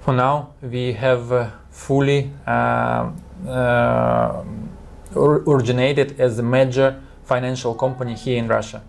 for 0.00 0.14
now 0.14 0.50
we 0.62 0.92
have 0.92 1.32
uh, 1.32 1.50
fully 1.70 2.30
uh, 2.46 2.50
uh, 2.50 3.10
originated 5.16 6.20
as 6.20 6.38
a 6.38 6.42
major 6.42 7.00
financial 7.24 7.74
company 7.74 8.14
here 8.14 8.38
in 8.38 8.48
Russia. 8.48 8.82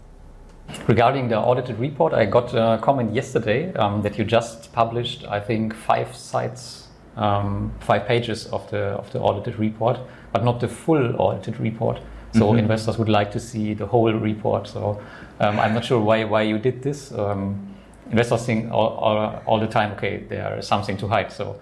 Regarding 0.88 1.28
the 1.30 1.38
audited 1.38 1.78
report, 1.80 2.13
I 2.13 2.26
got 2.26 2.54
a 2.54 2.80
comment 2.82 3.13
yesterday 3.13 3.72
um, 3.76 4.02
that 4.02 4.18
you 4.18 4.26
just 4.26 4.74
published, 4.74 5.24
I 5.26 5.39
think, 5.39 5.74
five 5.76 6.15
sites, 6.15 6.88
um, 7.15 7.72
five 7.80 8.08
pages 8.08 8.48
of 8.48 8.70
the 8.72 8.98
of 8.98 9.12
the 9.12 9.20
audited 9.20 9.60
report, 9.60 10.00
but 10.34 10.44
not 10.44 10.60
the 10.60 10.68
full 10.68 11.22
audited 11.22 11.60
report. 11.60 12.00
So 12.34 12.41
mm-hmm. 12.41 12.60
investors 12.60 12.98
would 12.98 13.10
like 13.10 13.32
to 13.32 13.39
see 13.39 13.74
the 13.74 13.86
whole 13.86 14.12
report. 14.12 14.68
So 14.68 15.00
um, 15.39 15.60
I'm 15.60 15.74
not 15.74 15.86
sure 15.86 16.02
why 16.02 16.24
why 16.24 16.41
you 16.41 16.58
did 16.58 16.82
this. 16.82 17.12
Um, 17.12 17.76
investors 18.10 18.46
think 18.46 18.72
all, 18.72 18.88
all, 18.88 19.41
all, 19.46 19.60
the 19.60 19.68
time, 19.68 19.91
okay, 19.94 20.24
there 20.30 20.58
is 20.60 20.68
something 20.68 20.98
to 20.98 21.08
hide. 21.08 21.32
So 21.32 21.60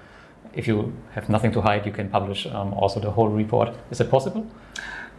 if 0.53 0.67
you 0.67 0.93
have 1.13 1.29
nothing 1.29 1.51
to 1.53 1.61
hide, 1.61 1.85
you 1.85 1.91
can 1.91 2.09
publish 2.09 2.45
um, 2.45 2.73
also 2.73 2.99
the 2.99 3.11
whole 3.11 3.29
report. 3.29 3.69
Is 3.91 3.99
it 3.99 4.09
possible? 4.09 4.45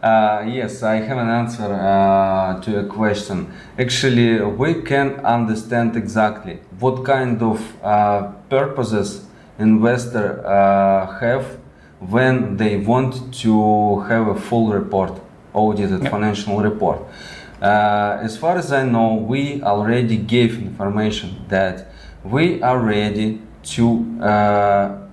Uh, 0.01 0.45
yes, 0.47 0.83
I 0.83 0.95
have 0.97 1.17
an 1.17 1.29
answer 1.29 1.73
uh, 1.73 2.61
to 2.61 2.79
a 2.79 2.85
question. 2.85 3.51
Actually, 3.79 4.41
we 4.41 4.81
can 4.81 5.15
understand 5.25 5.95
exactly 5.95 6.59
what 6.79 7.03
kind 7.05 7.41
of 7.41 7.83
uh, 7.83 8.31
purposes 8.49 9.25
investor 9.57 10.45
uh, 10.45 11.19
have 11.19 11.57
when 11.99 12.57
they 12.57 12.77
want 12.77 13.33
to 13.33 14.01
have 14.01 14.27
a 14.27 14.39
full 14.39 14.67
report, 14.67 15.19
audited 15.53 16.07
financial 16.09 16.61
report. 16.61 17.01
Uh, 17.61 18.19
as 18.21 18.37
far 18.37 18.57
as 18.57 18.71
I 18.71 18.83
know, 18.83 19.15
we 19.15 19.63
already 19.63 20.17
gave 20.17 20.61
information 20.61 21.45
that 21.47 21.91
we 22.23 22.61
are 22.61 22.77
ready 22.77 23.41
to 23.63 24.21
uh, 24.21 25.04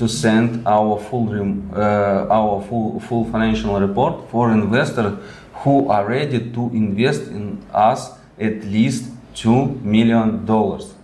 to 0.00 0.08
send 0.08 0.66
our 0.66 0.98
full 0.98 1.28
uh, 1.28 2.38
our 2.38 2.62
full 2.68 2.98
full 3.00 3.24
financial 3.30 3.78
report 3.78 4.14
for 4.30 4.50
investors 4.50 5.12
who 5.60 5.90
are 5.90 6.06
ready 6.06 6.40
to 6.56 6.62
invest 6.72 7.24
in 7.38 7.62
us 7.74 8.00
at 8.38 8.64
least 8.64 9.04
two 9.34 9.66
million 9.96 10.46
dollars. 10.46 10.94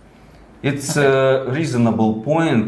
It's 0.63 0.97
a 0.97 1.45
reasonable 1.47 2.23
point. 2.23 2.65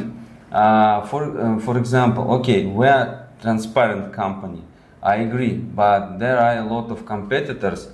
Uh, 0.51 1.01
for 1.09 1.21
uh, 1.23 1.59
for 1.65 1.75
example, 1.79 2.23
okay, 2.37 2.67
we're 2.67 3.05
transparent 3.41 4.13
company. 4.13 4.61
I 5.01 5.15
agree, 5.27 5.55
but 5.55 6.19
there 6.19 6.37
are 6.37 6.57
a 6.57 6.65
lot 6.75 6.91
of 6.91 7.07
competitors 7.07 7.89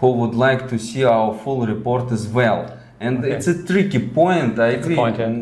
who 0.00 0.08
would 0.20 0.34
like 0.34 0.68
to 0.68 0.78
see 0.78 1.04
our 1.04 1.32
full 1.42 1.66
report 1.66 2.12
as 2.12 2.28
well. 2.28 2.60
And 3.00 3.24
okay. 3.24 3.32
it's 3.32 3.46
a 3.46 3.56
tricky 3.64 4.00
point. 4.08 4.58
I 4.58 4.70
agree. 4.78 4.96
Point, 4.96 5.18
yeah. 5.18 5.32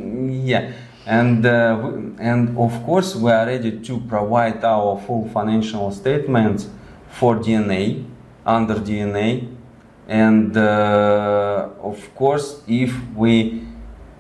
yeah 0.53 0.73
and 1.09 1.47
uh, 1.47 1.91
and 2.19 2.57
of 2.59 2.85
course 2.85 3.17
we 3.17 3.31
are 3.33 3.47
ready 3.47 3.81
to 3.81 3.99
provide 4.01 4.63
our 4.63 5.01
full 5.07 5.27
financial 5.31 5.91
statements 5.91 6.69
for 7.09 7.37
DNA 7.37 8.05
under 8.45 8.75
DNA 8.75 9.49
and 10.07 10.55
uh, 10.55 11.71
of 11.83 12.15
course 12.15 12.63
if 12.69 12.93
we 13.17 13.65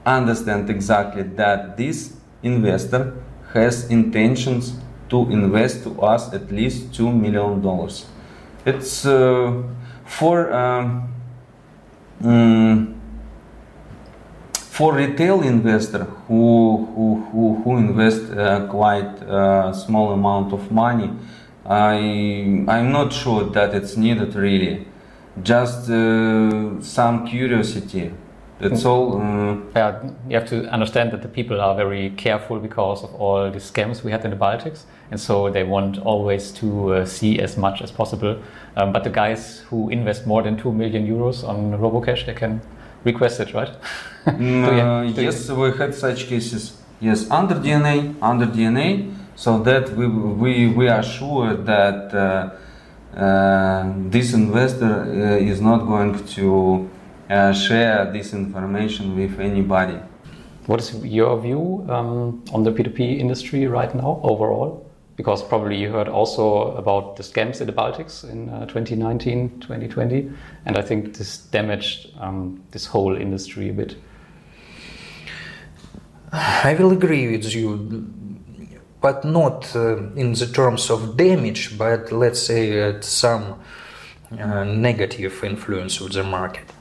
understand 0.06 0.70
exactly 0.70 1.22
that 1.22 1.76
this 1.76 2.16
investor 2.42 3.14
has 3.52 3.90
intentions 3.90 4.78
to 5.10 5.28
invest 5.30 5.82
to 5.84 6.00
us 6.00 6.32
at 6.32 6.50
least 6.50 6.94
two 6.94 7.12
million 7.12 7.60
dollars. 7.60 8.06
It's 8.64 9.04
uh, 9.04 9.62
for 10.06 10.52
um, 10.52 11.12
um, 12.24 12.97
for 14.78 14.94
retail 14.94 15.42
investor 15.42 16.04
who 16.28 16.86
who 16.94 17.06
who, 17.32 17.44
who 17.62 17.76
invest 17.78 18.30
uh, 18.30 18.64
quite 18.68 19.12
a 19.22 19.36
uh, 19.36 19.72
small 19.72 20.12
amount 20.12 20.52
of 20.52 20.70
money, 20.70 21.10
I 21.66 21.96
I'm 22.74 22.92
not 22.92 23.12
sure 23.12 23.42
that 23.56 23.74
it's 23.74 23.96
needed 23.96 24.36
really. 24.36 24.86
Just 25.42 25.90
uh, 25.90 26.80
some 26.80 27.26
curiosity. 27.26 28.12
That's 28.60 28.84
all. 28.84 29.20
Uh, 29.20 29.56
yeah, 29.74 30.10
you 30.28 30.34
have 30.38 30.48
to 30.48 30.68
understand 30.76 31.12
that 31.12 31.22
the 31.22 31.28
people 31.28 31.60
are 31.60 31.74
very 31.76 32.10
careful 32.10 32.58
because 32.58 33.04
of 33.04 33.14
all 33.14 33.50
the 33.50 33.60
scams 33.60 34.04
we 34.04 34.10
had 34.10 34.24
in 34.24 34.30
the 34.30 34.36
Baltics, 34.36 34.80
and 35.10 35.20
so 35.20 35.50
they 35.50 35.64
want 35.64 35.98
always 35.98 36.52
to 36.60 36.68
uh, 36.94 37.04
see 37.04 37.38
as 37.40 37.56
much 37.56 37.82
as 37.82 37.90
possible. 37.90 38.36
Um, 38.76 38.92
but 38.92 39.02
the 39.04 39.10
guys 39.10 39.60
who 39.70 39.90
invest 39.90 40.26
more 40.26 40.42
than 40.42 40.56
two 40.56 40.72
million 40.72 41.06
euros 41.06 41.42
on 41.42 41.78
RoboCash, 41.78 42.26
they 42.26 42.34
can 42.34 42.60
request 43.04 43.40
it, 43.40 43.54
right? 43.54 43.70
uh, 44.26 45.02
yes, 45.16 45.48
we 45.50 45.70
had 45.72 45.94
such 45.94 46.26
cases. 46.26 46.76
Yes, 47.00 47.30
under 47.30 47.54
DNA, 47.54 48.14
under 48.20 48.46
DNA, 48.46 49.14
so 49.36 49.58
that 49.62 49.90
we 49.90 50.06
we, 50.06 50.68
we 50.68 50.88
are 50.88 51.02
sure 51.02 51.54
that 51.54 52.14
uh, 52.14 52.50
uh, 53.16 53.92
this 54.10 54.32
investor 54.32 55.02
uh, 55.02 55.50
is 55.50 55.60
not 55.60 55.86
going 55.86 56.24
to 56.26 56.88
uh, 57.30 57.52
share 57.52 58.10
this 58.12 58.32
information 58.32 59.16
with 59.16 59.38
anybody. 59.40 59.98
What 60.66 60.80
is 60.80 60.94
your 61.04 61.40
view 61.40 61.86
um, 61.88 62.44
on 62.52 62.62
the 62.62 62.70
P2P 62.70 63.18
industry 63.18 63.66
right 63.66 63.94
now 63.94 64.20
overall? 64.22 64.87
Because 65.18 65.42
probably 65.42 65.76
you 65.76 65.90
heard 65.90 66.08
also 66.08 66.76
about 66.76 67.16
the 67.16 67.24
scams 67.24 67.60
in 67.60 67.66
the 67.66 67.72
Baltics 67.72 68.22
in 68.22 68.48
uh, 68.50 68.66
2019, 68.66 69.58
2020, 69.58 70.30
and 70.64 70.78
I 70.78 70.80
think 70.80 71.16
this 71.16 71.38
damaged 71.38 72.12
um, 72.20 72.62
this 72.70 72.86
whole 72.86 73.16
industry 73.16 73.68
a 73.68 73.72
bit. 73.72 73.96
I 76.32 76.76
will 76.78 76.92
agree 76.92 77.36
with 77.36 77.52
you, 77.52 78.08
but 79.00 79.24
not 79.24 79.74
uh, 79.74 79.96
in 80.14 80.34
the 80.34 80.46
terms 80.46 80.88
of 80.88 81.16
damage, 81.16 81.76
but 81.76 82.12
let's 82.12 82.40
say 82.40 82.80
at 82.80 83.02
some 83.02 83.58
uh, 84.38 84.62
negative 84.62 85.42
influence 85.42 86.00
of 86.00 86.12
the 86.12 86.22
market. 86.22 86.72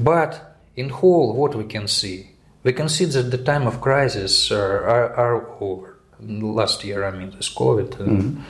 But 0.00 0.56
in 0.76 0.88
whole, 0.88 1.36
what 1.36 1.54
we 1.54 1.64
can 1.64 1.86
see, 1.88 2.30
we 2.62 2.72
can 2.72 2.88
see 2.88 3.04
that 3.04 3.30
the 3.30 3.36
time 3.36 3.66
of 3.66 3.82
crisis 3.82 4.50
are, 4.50 5.12
are 5.14 5.46
over 5.60 5.91
last 6.26 6.84
year, 6.84 7.04
I 7.04 7.10
mean, 7.10 7.30
this 7.30 7.52
COVID. 7.54 7.90
Mm-hmm. 7.90 8.40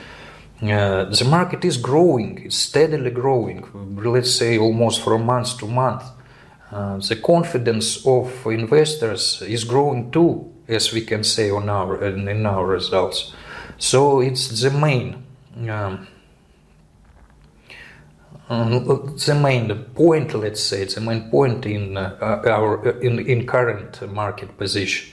Uh, 0.61 1.03
the 1.05 1.25
market 1.25 1.65
is 1.65 1.77
growing, 1.77 2.45
it's 2.45 2.55
steadily 2.55 3.11
growing, 3.11 3.65
let's 4.01 4.33
say 4.33 4.57
almost 4.57 5.01
from 5.01 5.25
month 5.25 5.57
to 5.57 5.67
month. 5.67 6.03
Uh, 6.71 6.97
the 6.97 7.17
confidence 7.17 8.05
of 8.07 8.47
investors 8.47 9.41
is 9.41 9.63
growing 9.65 10.09
too, 10.11 10.51
as 10.67 10.93
we 10.93 11.01
can 11.01 11.23
say 11.23 11.49
on 11.49 11.69
our 11.69 12.01
in 12.05 12.45
our 12.45 12.65
results. 12.65 13.33
So 13.77 14.21
it's 14.21 14.61
the 14.61 14.71
main 14.71 15.23
um, 15.69 16.07
the 18.47 19.39
main 19.39 19.73
point, 19.95 20.33
let's 20.33 20.61
say, 20.61 20.85
the 20.85 21.01
main 21.01 21.29
point 21.29 21.65
in 21.65 21.97
uh, 21.97 22.41
our 22.45 22.99
in, 23.01 23.19
in 23.19 23.45
current 23.45 24.01
market 24.11 24.57
position. 24.57 25.12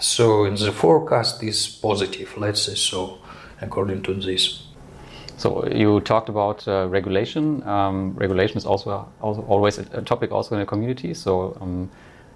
So 0.00 0.44
in 0.44 0.54
the 0.54 0.72
forecast 0.72 1.42
is 1.42 1.66
positive, 1.66 2.36
let's 2.36 2.62
say 2.62 2.74
so, 2.74 3.18
according 3.60 4.02
to 4.02 4.14
this. 4.14 4.62
So 5.36 5.66
you 5.68 6.00
talked 6.00 6.28
about 6.28 6.66
uh, 6.66 6.88
regulation. 6.88 7.62
Um, 7.66 8.14
regulation 8.14 8.56
is 8.58 8.66
also, 8.66 9.08
also 9.20 9.42
always 9.42 9.78
a, 9.78 10.02
topic 10.02 10.32
also 10.32 10.54
in 10.54 10.60
the 10.60 10.66
community. 10.66 11.14
So 11.14 11.56
um, 11.60 11.90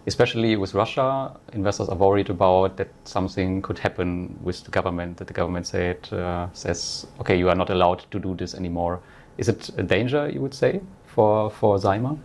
especially 0.07 0.57
with 0.57 0.75
Russia, 0.75 1.37
investors 1.53 1.89
are 1.89 1.97
worried 1.97 2.31
about 2.31 2.77
that 2.77 2.89
something 3.05 3.63
could 3.63 3.79
happen 3.79 4.39
with 4.43 4.65
the 4.65 4.71
government. 4.71 5.17
That 5.17 5.27
the 5.27 5.33
government 5.35 5.67
said 5.67 6.13
uh, 6.13 6.49
says, 6.53 7.07
okay, 7.21 7.37
you 7.37 7.49
are 7.49 7.57
not 7.57 7.71
allowed 7.71 8.05
to 8.11 8.19
do 8.19 8.35
this 8.35 8.55
anymore. 8.55 9.01
Is 9.39 9.49
it 9.49 9.71
a 9.79 9.83
danger, 9.83 10.29
you 10.29 10.41
would 10.41 10.55
say, 10.55 10.81
for 11.07 11.51
for 11.51 11.79
Zaymer? 11.79 12.19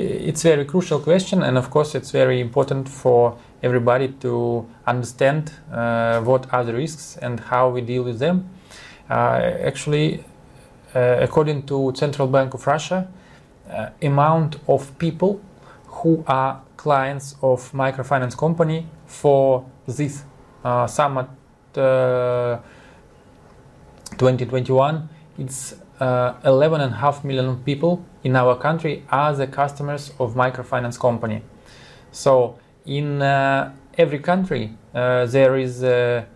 It's 0.00 0.44
a 0.44 0.50
very 0.50 0.64
crucial 0.64 1.00
question, 1.00 1.42
and 1.42 1.58
of 1.58 1.70
course, 1.70 1.96
it's 1.96 2.12
very 2.12 2.40
important 2.40 2.88
for 2.88 3.36
everybody 3.64 4.06
to 4.20 4.64
understand 4.86 5.50
uh, 5.72 6.20
what 6.20 6.46
are 6.52 6.62
the 6.62 6.72
risks 6.72 7.16
and 7.20 7.40
how 7.40 7.68
we 7.70 7.80
deal 7.80 8.04
with 8.04 8.20
them. 8.20 8.48
Uh, 9.10 9.40
actually, 9.64 10.22
uh, 10.94 11.16
according 11.20 11.64
to 11.64 11.92
Central 11.96 12.28
Bank 12.28 12.54
of 12.54 12.64
Russia, 12.64 13.08
uh, 13.68 13.88
amount 14.00 14.60
of 14.68 14.96
people 15.00 15.40
who 15.86 16.22
are 16.28 16.62
clients 16.76 17.34
of 17.42 17.72
microfinance 17.72 18.36
company 18.38 18.86
for 19.06 19.66
this 19.88 20.22
uh, 20.62 20.86
summer 20.86 21.28
uh, 21.74 22.58
2021, 24.16 25.08
it's 25.38 25.74
uh, 25.98 26.34
11.5 26.44 27.24
million 27.24 27.56
people 27.64 28.04
in 28.24 28.36
our 28.36 28.56
country 28.56 29.04
are 29.10 29.34
the 29.34 29.46
customers 29.46 30.12
of 30.18 30.34
microfinance 30.34 30.98
company. 30.98 31.42
So 32.12 32.58
in 32.86 33.22
uh, 33.22 33.72
every 33.96 34.18
country 34.18 34.76
uh, 34.94 35.26
there 35.26 35.56
is 35.56 35.82
a 35.82 36.26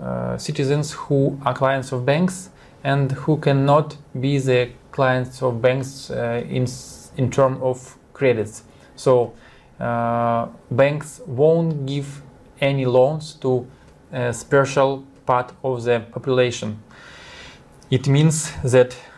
uh, 0.00 0.36
citizens 0.38 0.92
who 0.92 1.38
are 1.44 1.54
clients 1.54 1.92
of 1.92 2.06
banks 2.06 2.50
and 2.84 3.12
who 3.12 3.36
cannot 3.38 3.96
be 4.20 4.38
the 4.38 4.70
clients 4.92 5.42
of 5.42 5.60
banks 5.60 6.10
uh, 6.10 6.42
in 6.48 6.66
in 7.16 7.30
terms 7.30 7.58
of 7.62 7.96
credits. 8.12 8.62
So 8.96 9.32
uh, 9.80 10.46
banks 10.70 11.20
won't 11.26 11.86
give 11.86 12.22
any 12.60 12.86
loans 12.86 13.34
to 13.34 13.66
a 14.12 14.32
special 14.32 15.04
part 15.26 15.52
of 15.62 15.84
the 15.84 16.00
population. 16.12 16.82
It 17.90 18.08
means 18.08 18.52
that 18.62 18.92
uh, 18.92 19.17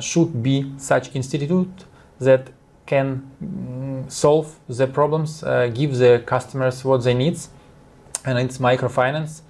should 0.00 0.42
be 0.42 0.72
such 0.78 1.14
institute 1.14 1.84
that 2.18 2.50
can 2.86 3.30
mm, 3.42 4.10
solve 4.10 4.58
the 4.68 4.86
problems, 4.86 5.42
uh, 5.42 5.68
give 5.72 5.96
the 5.96 6.22
customers 6.26 6.84
what 6.84 7.02
they 7.04 7.14
need, 7.14 7.38
and 8.24 8.38
it's 8.38 8.58
microfinance. 8.58 9.42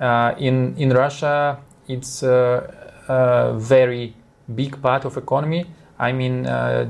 Uh, 0.00 0.34
in 0.38 0.74
in 0.76 0.90
Russia, 0.90 1.58
it's 1.86 2.22
uh, 2.22 2.60
a 3.08 3.54
very 3.58 4.14
big 4.54 4.80
part 4.82 5.04
of 5.04 5.16
economy. 5.16 5.66
I 5.98 6.12
mean, 6.12 6.46
uh, 6.46 6.86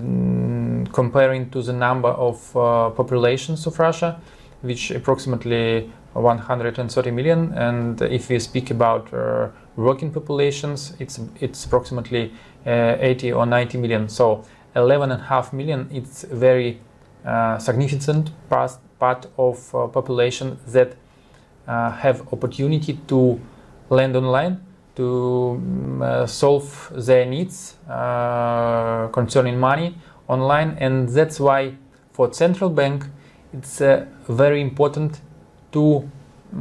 comparing 0.92 1.50
to 1.50 1.62
the 1.62 1.72
number 1.72 2.10
of 2.10 2.56
uh, 2.56 2.90
populations 2.90 3.66
of 3.66 3.78
Russia, 3.78 4.20
which 4.62 4.90
approximately 4.90 5.90
130 6.14 7.10
million, 7.10 7.52
and 7.54 8.00
if 8.02 8.28
we 8.28 8.38
speak 8.38 8.70
about 8.70 9.12
uh, 9.12 9.48
working 9.76 10.10
populations, 10.10 10.94
it's 10.98 11.20
it's 11.40 11.64
approximately 11.64 12.32
uh, 12.66 12.96
80 12.98 13.32
or 13.32 13.46
90 13.46 13.78
million. 13.78 14.08
So 14.08 14.44
11 14.74 15.10
and 15.10 15.20
a 15.20 15.24
half 15.24 15.52
million, 15.52 15.88
it's 15.92 16.24
very 16.24 16.80
uh, 17.24 17.58
significant 17.58 18.30
part, 18.48 18.72
part 18.98 19.26
of 19.36 19.74
uh, 19.74 19.86
population 19.88 20.58
that 20.68 20.96
uh, 21.66 21.90
have 21.90 22.32
opportunity 22.32 22.98
to 23.08 23.40
lend 23.90 24.16
online 24.16 24.60
to 24.96 25.60
um, 26.02 26.26
solve 26.26 26.92
their 27.06 27.24
needs 27.24 27.76
concerning 29.12 29.58
money 29.58 29.94
online, 30.26 30.76
and 30.80 31.08
that's 31.08 31.38
why 31.38 31.74
for 32.12 32.32
central 32.32 32.70
bank 32.70 33.04
it's 33.52 33.78
very 34.28 34.60
important 34.60 35.20
to 35.72 36.08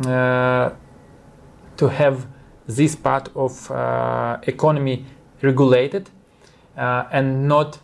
uh, 0.05 0.71
to 1.77 1.87
have 1.87 2.27
this 2.67 2.95
part 2.95 3.29
of 3.35 3.71
uh, 3.71 4.37
economy 4.43 5.05
regulated 5.41 6.09
uh, 6.75 7.05
and 7.11 7.47
not 7.47 7.79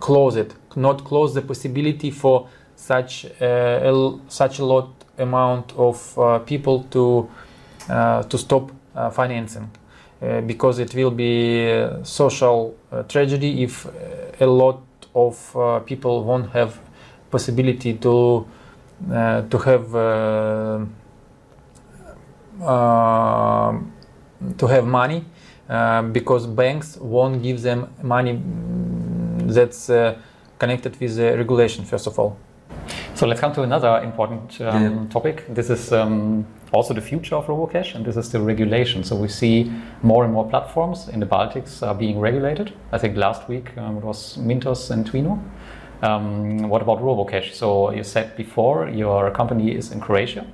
close 0.00 0.36
it, 0.36 0.54
not 0.76 1.04
close 1.04 1.34
the 1.34 1.42
possibility 1.42 2.10
for 2.10 2.48
such 2.76 3.24
a, 3.40 4.18
such 4.28 4.60
a 4.60 4.64
lot 4.64 4.90
amount 5.18 5.72
of 5.76 6.46
people 6.46 6.84
to 6.90 7.28
to 7.88 8.38
stop 8.38 8.70
financing. 9.12 9.70
Uh, 10.22 10.40
because 10.40 10.78
it 10.78 10.94
will 10.94 11.10
be 11.10 11.66
a 11.68 12.02
social 12.02 12.74
uh, 12.90 13.02
tragedy 13.02 13.62
if 13.62 13.86
a 14.40 14.46
lot 14.46 14.80
of 15.14 15.84
people 15.84 16.24
won't 16.24 16.50
have 16.52 16.80
possibility 17.30 17.92
to 17.92 18.46
to 19.08 19.58
have 19.58 19.90
to 24.58 24.66
have 24.66 24.86
money 24.86 25.24
because 26.12 26.46
banks 26.46 26.96
won't 26.96 27.42
give 27.42 27.62
them 27.62 27.88
money 28.02 28.40
that's 29.52 29.90
connected 30.58 30.98
with 31.00 31.16
the 31.16 31.36
regulation 31.36 31.84
first 31.84 32.06
of 32.06 32.18
all. 32.18 32.36
So 33.14 33.26
let's 33.26 33.40
come 33.40 33.54
to 33.54 33.62
another 33.62 34.02
important 34.02 34.60
um, 34.60 34.82
yeah. 34.82 35.08
topic. 35.08 35.46
This 35.48 35.70
is 35.70 35.92
um, 35.92 36.46
also 36.72 36.92
the 36.92 37.00
future 37.00 37.34
of 37.34 37.46
RoboCash, 37.46 37.94
and 37.94 38.04
this 38.04 38.16
is 38.16 38.30
the 38.30 38.40
regulation. 38.40 39.04
So 39.04 39.16
we 39.16 39.28
see 39.28 39.72
more 40.02 40.24
and 40.24 40.32
more 40.32 40.48
platforms 40.48 41.08
in 41.08 41.20
the 41.20 41.26
Baltics 41.26 41.82
are 41.86 41.94
being 41.94 42.20
regulated. 42.20 42.74
I 42.92 42.98
think 42.98 43.16
last 43.16 43.48
week 43.48 43.76
um, 43.78 43.96
it 43.96 44.04
was 44.04 44.36
Mintos 44.36 44.90
and 44.90 45.10
Twino. 45.10 45.42
Um, 46.02 46.68
what 46.68 46.82
about 46.82 47.00
RoboCash? 47.00 47.54
So 47.54 47.90
you 47.90 48.04
said 48.04 48.36
before 48.36 48.88
your 48.88 49.30
company 49.30 49.74
is 49.74 49.92
in 49.92 50.00
Croatia, 50.00 50.46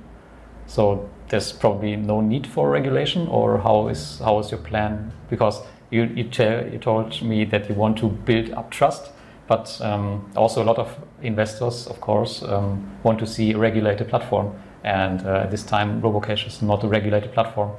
so 0.67 1.09
there's 1.27 1.51
probably 1.51 1.95
no 1.95 2.21
need 2.21 2.47
for 2.47 2.69
regulation, 2.69 3.27
or 3.27 3.57
how 3.57 3.89
is 3.89 4.19
how 4.19 4.39
is 4.39 4.51
your 4.51 4.61
plan? 4.61 5.11
Because 5.29 5.61
you 5.91 6.03
you, 6.15 6.29
you 6.71 6.79
told 6.79 7.21
me 7.21 7.45
that 7.45 7.69
you 7.69 7.75
want 7.75 7.97
to 7.97 8.07
build 8.07 8.51
up 8.51 8.71
trust, 8.71 9.11
but 9.47 9.79
um, 9.81 10.31
also 10.35 10.63
a 10.63 10.65
lot 10.65 10.77
of 10.77 10.95
investors, 11.21 11.87
of 11.87 11.99
course, 11.99 12.41
um, 12.43 12.89
want 13.03 13.19
to 13.19 13.27
see 13.27 13.51
a 13.51 13.57
regulated 13.57 14.07
platform, 14.07 14.53
and 14.83 15.25
uh, 15.25 15.43
at 15.43 15.51
this 15.51 15.63
time 15.63 16.01
RoboCash 16.01 16.47
is 16.47 16.61
not 16.61 16.83
a 16.83 16.87
regulated 16.87 17.33
platform. 17.33 17.71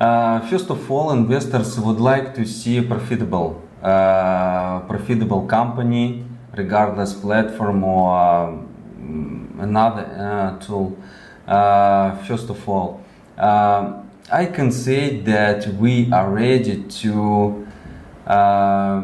Uh, 0.00 0.40
first 0.48 0.70
of 0.70 0.90
all, 0.90 1.10
investors 1.10 1.78
would 1.78 2.00
like 2.00 2.34
to 2.34 2.44
see 2.44 2.78
a 2.78 2.82
profitable, 2.82 3.62
uh, 3.82 4.80
profitable 4.80 5.46
company 5.46 6.24
regardless 6.54 7.14
platform 7.14 7.84
or 7.84 8.18
um, 8.18 9.58
another 9.58 10.04
uh, 10.04 10.58
tool. 10.58 10.96
Uh, 11.46 12.16
first 12.24 12.50
of 12.50 12.68
all, 12.68 13.02
um, 13.38 14.10
I 14.30 14.46
can 14.46 14.70
say 14.70 15.20
that 15.20 15.66
we 15.74 16.10
are 16.12 16.30
ready 16.30 16.82
to 16.82 17.66
uh, 18.26 19.02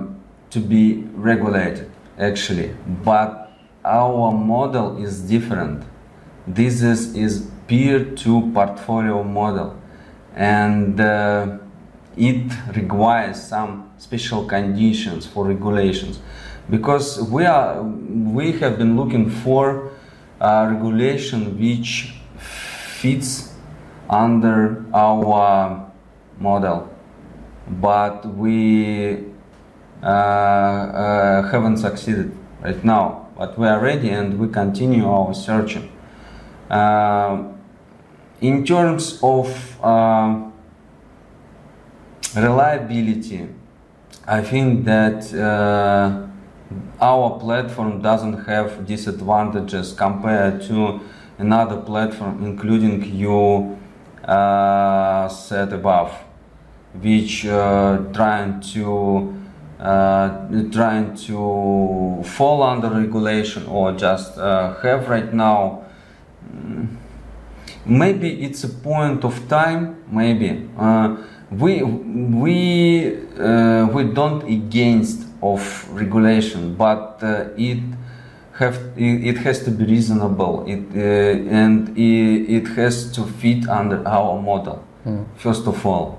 to 0.51 0.61
be 0.61 1.05
regulated 1.15 1.91
actually, 2.19 2.75
but 3.05 3.53
our 3.85 4.33
model 4.33 5.03
is 5.03 5.21
different. 5.21 5.85
This 6.47 6.83
is, 6.83 7.15
is 7.15 7.51
peer-to 7.67 8.51
portfolio 8.53 9.23
model, 9.23 9.77
and 10.35 10.99
uh, 11.01 11.59
it 12.17 12.51
requires 12.75 13.43
some 13.43 13.91
special 13.99 14.47
conditions 14.47 15.27
for 15.27 15.47
regulations 15.47 16.21
because 16.71 17.23
we 17.23 17.45
are 17.45 17.83
we 17.83 18.53
have 18.53 18.79
been 18.79 18.97
looking 18.97 19.31
for 19.31 19.91
a 20.41 20.69
regulation 20.71 21.59
which 21.59 22.15
fits 22.39 23.55
under 24.09 24.85
our 24.95 25.91
model. 26.39 26.89
But 27.69 28.27
we 28.27 29.25
uh, 30.03 30.07
uh, 30.07 31.51
haven't 31.51 31.79
succeeded 31.79 32.33
right 32.63 32.83
now. 32.85 33.29
But 33.37 33.59
we 33.59 33.67
are 33.67 33.81
ready 33.81 34.11
and 34.11 34.39
we 34.39 34.49
continue 34.49 35.07
our 35.09 35.35
searching. 35.35 35.93
Uh, 36.71 37.53
in 38.41 38.65
terms 38.65 39.19
of 39.23 39.83
uh, 39.83 40.49
reliability 42.37 43.49
i 44.27 44.41
think 44.43 44.85
that 44.85 45.33
uh, 45.35 46.28
our 47.01 47.39
platform 47.39 48.03
doesn't 48.03 48.45
have 48.45 48.87
disadvantages 48.87 49.93
compared 49.93 50.63
to 50.63 51.01
another 51.39 51.81
platform, 51.81 52.45
including 52.45 53.05
you 53.15 53.79
uh, 54.25 55.29
said 55.29 55.73
above, 55.73 56.13
which 57.01 57.47
uh, 57.47 57.99
trying 58.13 58.61
to 58.61 59.35
uh, 59.81 60.49
trying 60.73 61.15
to 61.15 62.23
fall 62.25 62.63
under 62.65 62.91
regulation 62.91 63.65
or 63.67 63.93
just 63.93 64.37
uh, 64.37 64.75
have 64.81 65.09
right 65.09 65.33
now. 65.33 65.85
Mm, 66.53 66.97
maybe 67.87 68.43
it's 68.43 68.65
a 68.65 68.69
point 68.69 69.25
of 69.25 69.49
time. 69.49 70.03
Maybe 70.11 70.69
uh, 70.77 71.17
we 71.51 71.83
we 71.83 73.17
uh, 73.39 73.87
we 73.87 74.05
don't 74.13 74.43
against 74.49 75.28
of 75.43 75.89
regulation, 75.93 76.75
but 76.75 77.19
uh, 77.23 77.49
it 77.57 77.79
have 78.59 78.77
it 78.97 79.39
has 79.39 79.63
to 79.65 79.71
be 79.71 79.85
reasonable. 79.85 80.65
It 80.67 80.85
uh, 80.95 81.55
and 81.55 81.97
it, 81.97 82.67
has 82.77 83.13
to 83.13 83.25
fit 83.25 83.69
under 83.69 84.07
our 84.07 84.41
model. 84.41 84.85
Mm. 85.07 85.27
First 85.37 85.67
of 85.67 85.87
all. 85.87 86.19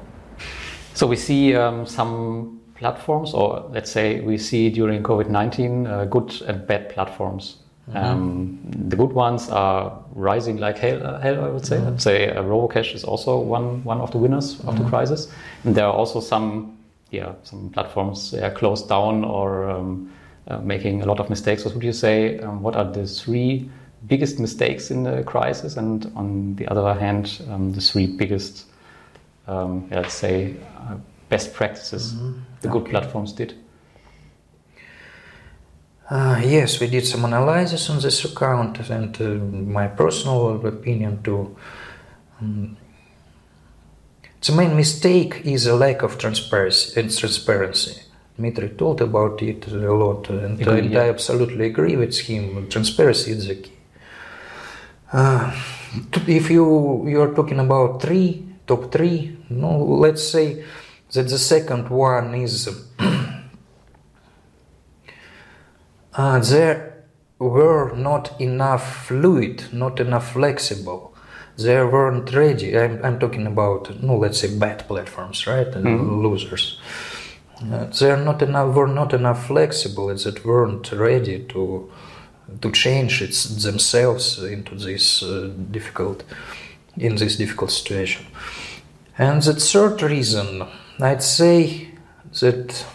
So 0.93 1.07
we 1.07 1.15
see 1.15 1.55
um, 1.55 1.85
some 1.85 2.59
platforms, 2.75 3.33
or 3.33 3.69
let's 3.71 3.91
say 3.91 4.21
we 4.21 4.37
see 4.37 4.69
during 4.69 5.03
COVID 5.03 5.29
nineteen 5.29 5.87
uh, 5.87 6.05
good 6.05 6.41
and 6.47 6.65
bad 6.65 6.89
platforms. 6.89 7.57
Mm-hmm. 7.89 7.97
Um, 7.97 8.59
the 8.89 8.95
good 8.95 9.13
ones 9.13 9.49
are 9.49 10.03
rising 10.13 10.57
like 10.57 10.77
hell, 10.77 11.19
hell 11.19 11.43
I 11.43 11.49
would 11.49 11.65
say. 11.65 11.77
Mm-hmm. 11.77 11.87
I'd 11.87 12.01
say 12.01 12.29
uh, 12.29 12.43
RoboCash 12.43 12.93
is 12.93 13.03
also 13.03 13.39
one 13.39 13.83
one 13.83 13.99
of 13.99 14.11
the 14.11 14.17
winners 14.17 14.59
of 14.59 14.65
the 14.65 14.71
mm-hmm. 14.71 14.89
crisis, 14.89 15.27
and 15.63 15.75
there 15.75 15.85
are 15.85 15.93
also 15.93 16.19
some 16.19 16.78
yeah, 17.11 17.33
some 17.43 17.69
platforms 17.69 18.33
are 18.33 18.51
closed 18.51 18.89
down 18.89 19.23
or 19.23 19.69
um, 19.69 20.11
uh, 20.47 20.59
making 20.59 21.01
a 21.01 21.05
lot 21.05 21.19
of 21.19 21.29
mistakes. 21.29 21.65
What 21.65 21.73
would 21.73 21.83
you 21.83 21.93
say? 21.93 22.39
Um, 22.39 22.61
what 22.61 22.75
are 22.75 22.91
the 22.91 23.05
three 23.05 23.69
biggest 24.07 24.39
mistakes 24.39 24.91
in 24.91 25.03
the 25.03 25.23
crisis, 25.23 25.77
and 25.77 26.11
on 26.15 26.55
the 26.55 26.67
other 26.67 26.93
hand, 26.99 27.41
um, 27.49 27.73
the 27.73 27.81
three 27.81 28.07
biggest, 28.07 28.65
um, 29.47 29.89
let's 29.91 30.13
say, 30.13 30.55
uh, 30.77 30.95
best 31.29 31.53
practices 31.53 32.13
mm-hmm. 32.13 32.39
the 32.61 32.69
good 32.69 32.85
platforms 32.85 33.33
did? 33.33 33.55
Uh, 36.09 36.41
yes, 36.43 36.79
we 36.79 36.87
did 36.87 37.05
some 37.05 37.25
analysis 37.25 37.89
on 37.89 37.99
this 38.01 38.25
account, 38.25 38.89
and 38.89 39.21
uh, 39.21 39.25
my 39.71 39.87
personal 39.87 40.65
opinion 40.65 41.21
to 41.23 41.55
the 44.41 44.51
main 44.53 44.75
mistake 44.75 45.41
is 45.43 45.65
a 45.65 45.75
lack 45.75 46.01
of 46.01 46.17
transparency. 46.17 46.99
And 46.99 47.15
transparency. 47.15 48.01
Dmitry 48.35 48.69
told 48.69 49.01
about 49.01 49.41
it 49.41 49.67
a 49.67 49.93
lot, 49.93 50.29
and, 50.29 50.61
Agree, 50.61 50.79
and 50.79 50.91
yeah. 50.91 51.01
I 51.01 51.09
absolutely 51.09 51.65
agree 51.65 51.97
with 51.97 52.17
him. 52.19 52.69
Transparency 52.69 53.31
is 53.31 53.47
the 53.47 53.55
key. 53.55 53.73
Uh, 55.11 55.51
if 56.27 56.49
you 56.49 57.07
you 57.07 57.19
are 57.21 57.33
talking 57.33 57.59
about 57.59 58.01
three 58.01 58.45
top 58.65 58.91
three, 58.91 59.35
no, 59.49 59.77
let's 59.77 60.23
say 60.23 60.63
that 61.11 61.27
the 61.27 61.39
second 61.39 61.89
one 61.89 62.35
is 62.35 62.69
uh, 66.13 66.39
there 66.39 67.05
were 67.39 67.95
not 67.95 68.39
enough 68.39 69.07
fluid, 69.07 69.63
not 69.73 69.99
enough 69.99 70.33
flexible. 70.33 71.13
They 71.63 71.83
weren't 71.83 72.33
ready. 72.33 72.77
I'm, 72.77 73.03
I'm 73.03 73.19
talking 73.19 73.47
about, 73.47 74.01
no, 74.01 74.17
let's 74.17 74.39
say 74.39 74.57
bad 74.57 74.87
platforms, 74.87 75.45
right? 75.47 75.67
And 75.67 76.23
losers. 76.23 76.79
Uh, 77.61 77.85
they 77.85 78.11
are 78.11 78.23
not 78.23 78.41
enough. 78.41 78.75
Were 78.75 78.87
not 78.87 79.13
enough 79.13 79.47
flexible. 79.47 80.09
and 80.09 80.19
That 80.19 80.45
weren't 80.45 80.91
ready 80.91 81.43
to 81.45 81.91
to 82.61 82.71
change 82.71 83.21
its 83.21 83.43
themselves 83.63 84.41
into 84.41 84.75
this 84.75 85.21
uh, 85.21 85.51
difficult 85.69 86.23
in 86.97 87.15
this 87.15 87.35
difficult 87.35 87.71
situation. 87.71 88.25
And 89.17 89.41
the 89.41 89.53
third 89.53 90.01
reason, 90.01 90.65
I'd 90.99 91.21
say 91.21 91.89
that 92.39 92.85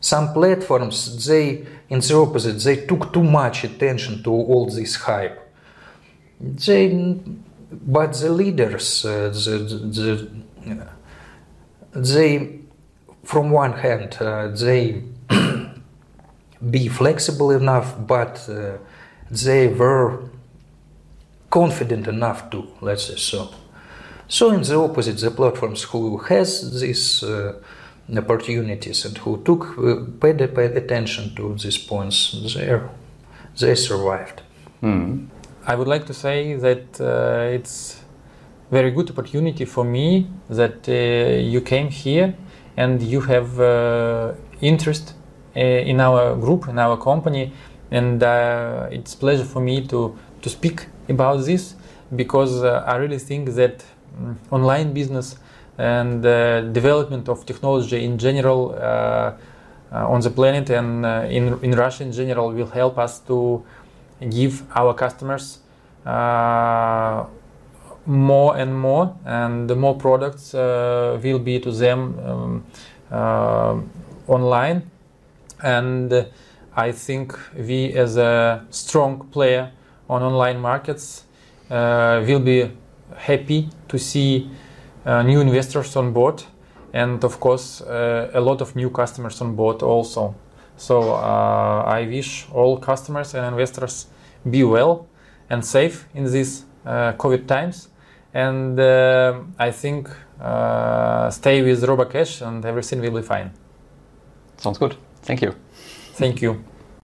some 0.00 0.32
platforms 0.32 1.26
they 1.26 1.66
in 1.88 2.00
the 2.00 2.16
opposite 2.16 2.58
they 2.60 2.86
took 2.86 3.12
too 3.12 3.22
much 3.22 3.64
attention 3.64 4.22
to 4.22 4.30
all 4.30 4.66
this 4.66 4.96
hype 4.96 5.38
they 6.40 7.20
but 7.70 8.12
the 8.14 8.30
leaders 8.30 9.04
uh, 9.04 9.28
the, 9.28 9.58
the, 9.96 10.88
they 11.92 12.60
from 13.24 13.50
one 13.50 13.72
hand 13.72 14.16
uh, 14.20 14.48
they 14.48 15.02
be 16.70 16.88
flexible 16.88 17.50
enough 17.50 17.94
but 18.06 18.48
uh, 18.48 18.76
they 19.30 19.68
were 19.68 20.24
confident 21.50 22.06
enough 22.06 22.50
to 22.50 22.66
let's 22.80 23.04
say 23.04 23.16
so. 23.16 23.52
So 24.28 24.50
in 24.50 24.62
the 24.62 24.76
opposite 24.78 25.18
the 25.18 25.30
platforms 25.30 25.82
who 25.82 26.18
has 26.18 26.80
these 26.80 27.22
uh, 27.22 27.54
opportunities 28.16 29.04
and 29.04 29.16
who 29.18 29.42
took 29.44 29.78
uh, 29.78 29.96
paid, 30.20 30.38
paid 30.54 30.76
attention 30.76 31.34
to 31.36 31.54
these 31.54 31.78
points 31.78 32.36
they 32.54 32.80
they 33.58 33.74
survived 33.74 34.42
I 35.70 35.76
would 35.76 35.86
like 35.86 36.04
to 36.06 36.14
say 36.14 36.54
that 36.54 37.00
uh, 37.00 37.56
it's 37.56 38.02
very 38.72 38.90
good 38.90 39.08
opportunity 39.10 39.64
for 39.64 39.84
me 39.84 40.26
that 40.48 40.88
uh, 40.88 40.92
you 41.54 41.60
came 41.60 41.90
here 41.90 42.34
and 42.76 43.00
you 43.00 43.20
have 43.20 43.60
uh, 43.60 44.32
interest 44.60 45.14
uh, 45.54 45.60
in 45.60 46.00
our 46.00 46.34
group 46.34 46.66
in 46.66 46.76
our 46.80 46.96
company. 46.96 47.52
And 47.92 48.20
uh, 48.20 48.88
it's 48.90 49.14
pleasure 49.14 49.44
for 49.44 49.60
me 49.60 49.86
to 49.86 50.18
to 50.42 50.48
speak 50.50 50.88
about 51.08 51.44
this 51.44 51.76
because 52.16 52.64
uh, 52.64 52.92
I 52.92 52.96
really 52.96 53.20
think 53.20 53.50
that 53.54 53.76
mm, 53.78 54.34
online 54.50 54.92
business 54.92 55.36
and 55.78 56.22
development 56.74 57.28
of 57.28 57.46
technology 57.46 58.04
in 58.04 58.18
general 58.18 58.74
on 59.92 60.20
the 60.20 60.30
planet 60.30 60.70
and 60.70 61.06
in 61.36 61.44
in 61.62 61.72
Russia 61.84 62.02
in 62.02 62.12
general 62.12 62.52
will 62.52 62.72
help 62.80 62.98
us 62.98 63.20
to 63.20 63.62
give 64.28 64.62
our 64.76 64.94
customers 64.94 65.60
uh, 66.04 67.24
more 68.06 68.56
and 68.56 68.78
more, 68.78 69.14
and 69.24 69.68
the 69.68 69.76
more 69.76 69.94
products 69.94 70.54
uh, 70.54 71.18
will 71.22 71.38
be 71.38 71.60
to 71.60 71.70
them 71.70 72.18
um, 72.26 72.64
uh, 73.10 73.76
online. 74.26 74.90
And 75.62 76.12
uh, 76.12 76.24
I 76.74 76.92
think 76.92 77.38
we, 77.56 77.92
as 77.92 78.16
a 78.16 78.64
strong 78.70 79.28
player 79.30 79.72
on 80.08 80.22
online 80.22 80.60
markets, 80.60 81.24
uh, 81.70 82.24
will 82.26 82.40
be 82.40 82.70
happy 83.16 83.68
to 83.88 83.98
see 83.98 84.50
uh, 85.04 85.22
new 85.22 85.40
investors 85.40 85.96
on 85.96 86.12
board, 86.12 86.42
and 86.92 87.22
of 87.24 87.38
course, 87.40 87.80
a 87.80 88.40
lot 88.40 88.60
of 88.60 88.74
new 88.74 88.90
customers 88.90 89.40
on 89.40 89.54
board 89.54 89.82
also. 89.82 90.34
So 90.80 91.12
uh, 91.12 91.84
I 91.86 92.06
wish 92.06 92.46
all 92.54 92.78
customers 92.78 93.34
and 93.34 93.44
investors 93.44 94.06
be 94.48 94.64
well 94.64 95.06
and 95.50 95.62
safe 95.62 96.08
in 96.14 96.24
these 96.24 96.64
uh, 96.86 97.12
COVID 97.18 97.46
times. 97.46 97.88
And 98.32 98.80
uh, 98.80 99.40
I 99.58 99.72
think 99.72 100.08
uh, 100.40 101.28
stay 101.28 101.60
with 101.60 101.82
Robocash 101.84 102.40
and 102.46 102.64
everything 102.64 103.02
will 103.02 103.10
be 103.10 103.22
fine. 103.22 103.50
Sounds 104.56 104.78
good. 104.78 104.96
Thank 105.22 105.42
you. 105.42 105.54
Thank 106.14 106.40
you. 106.40 106.64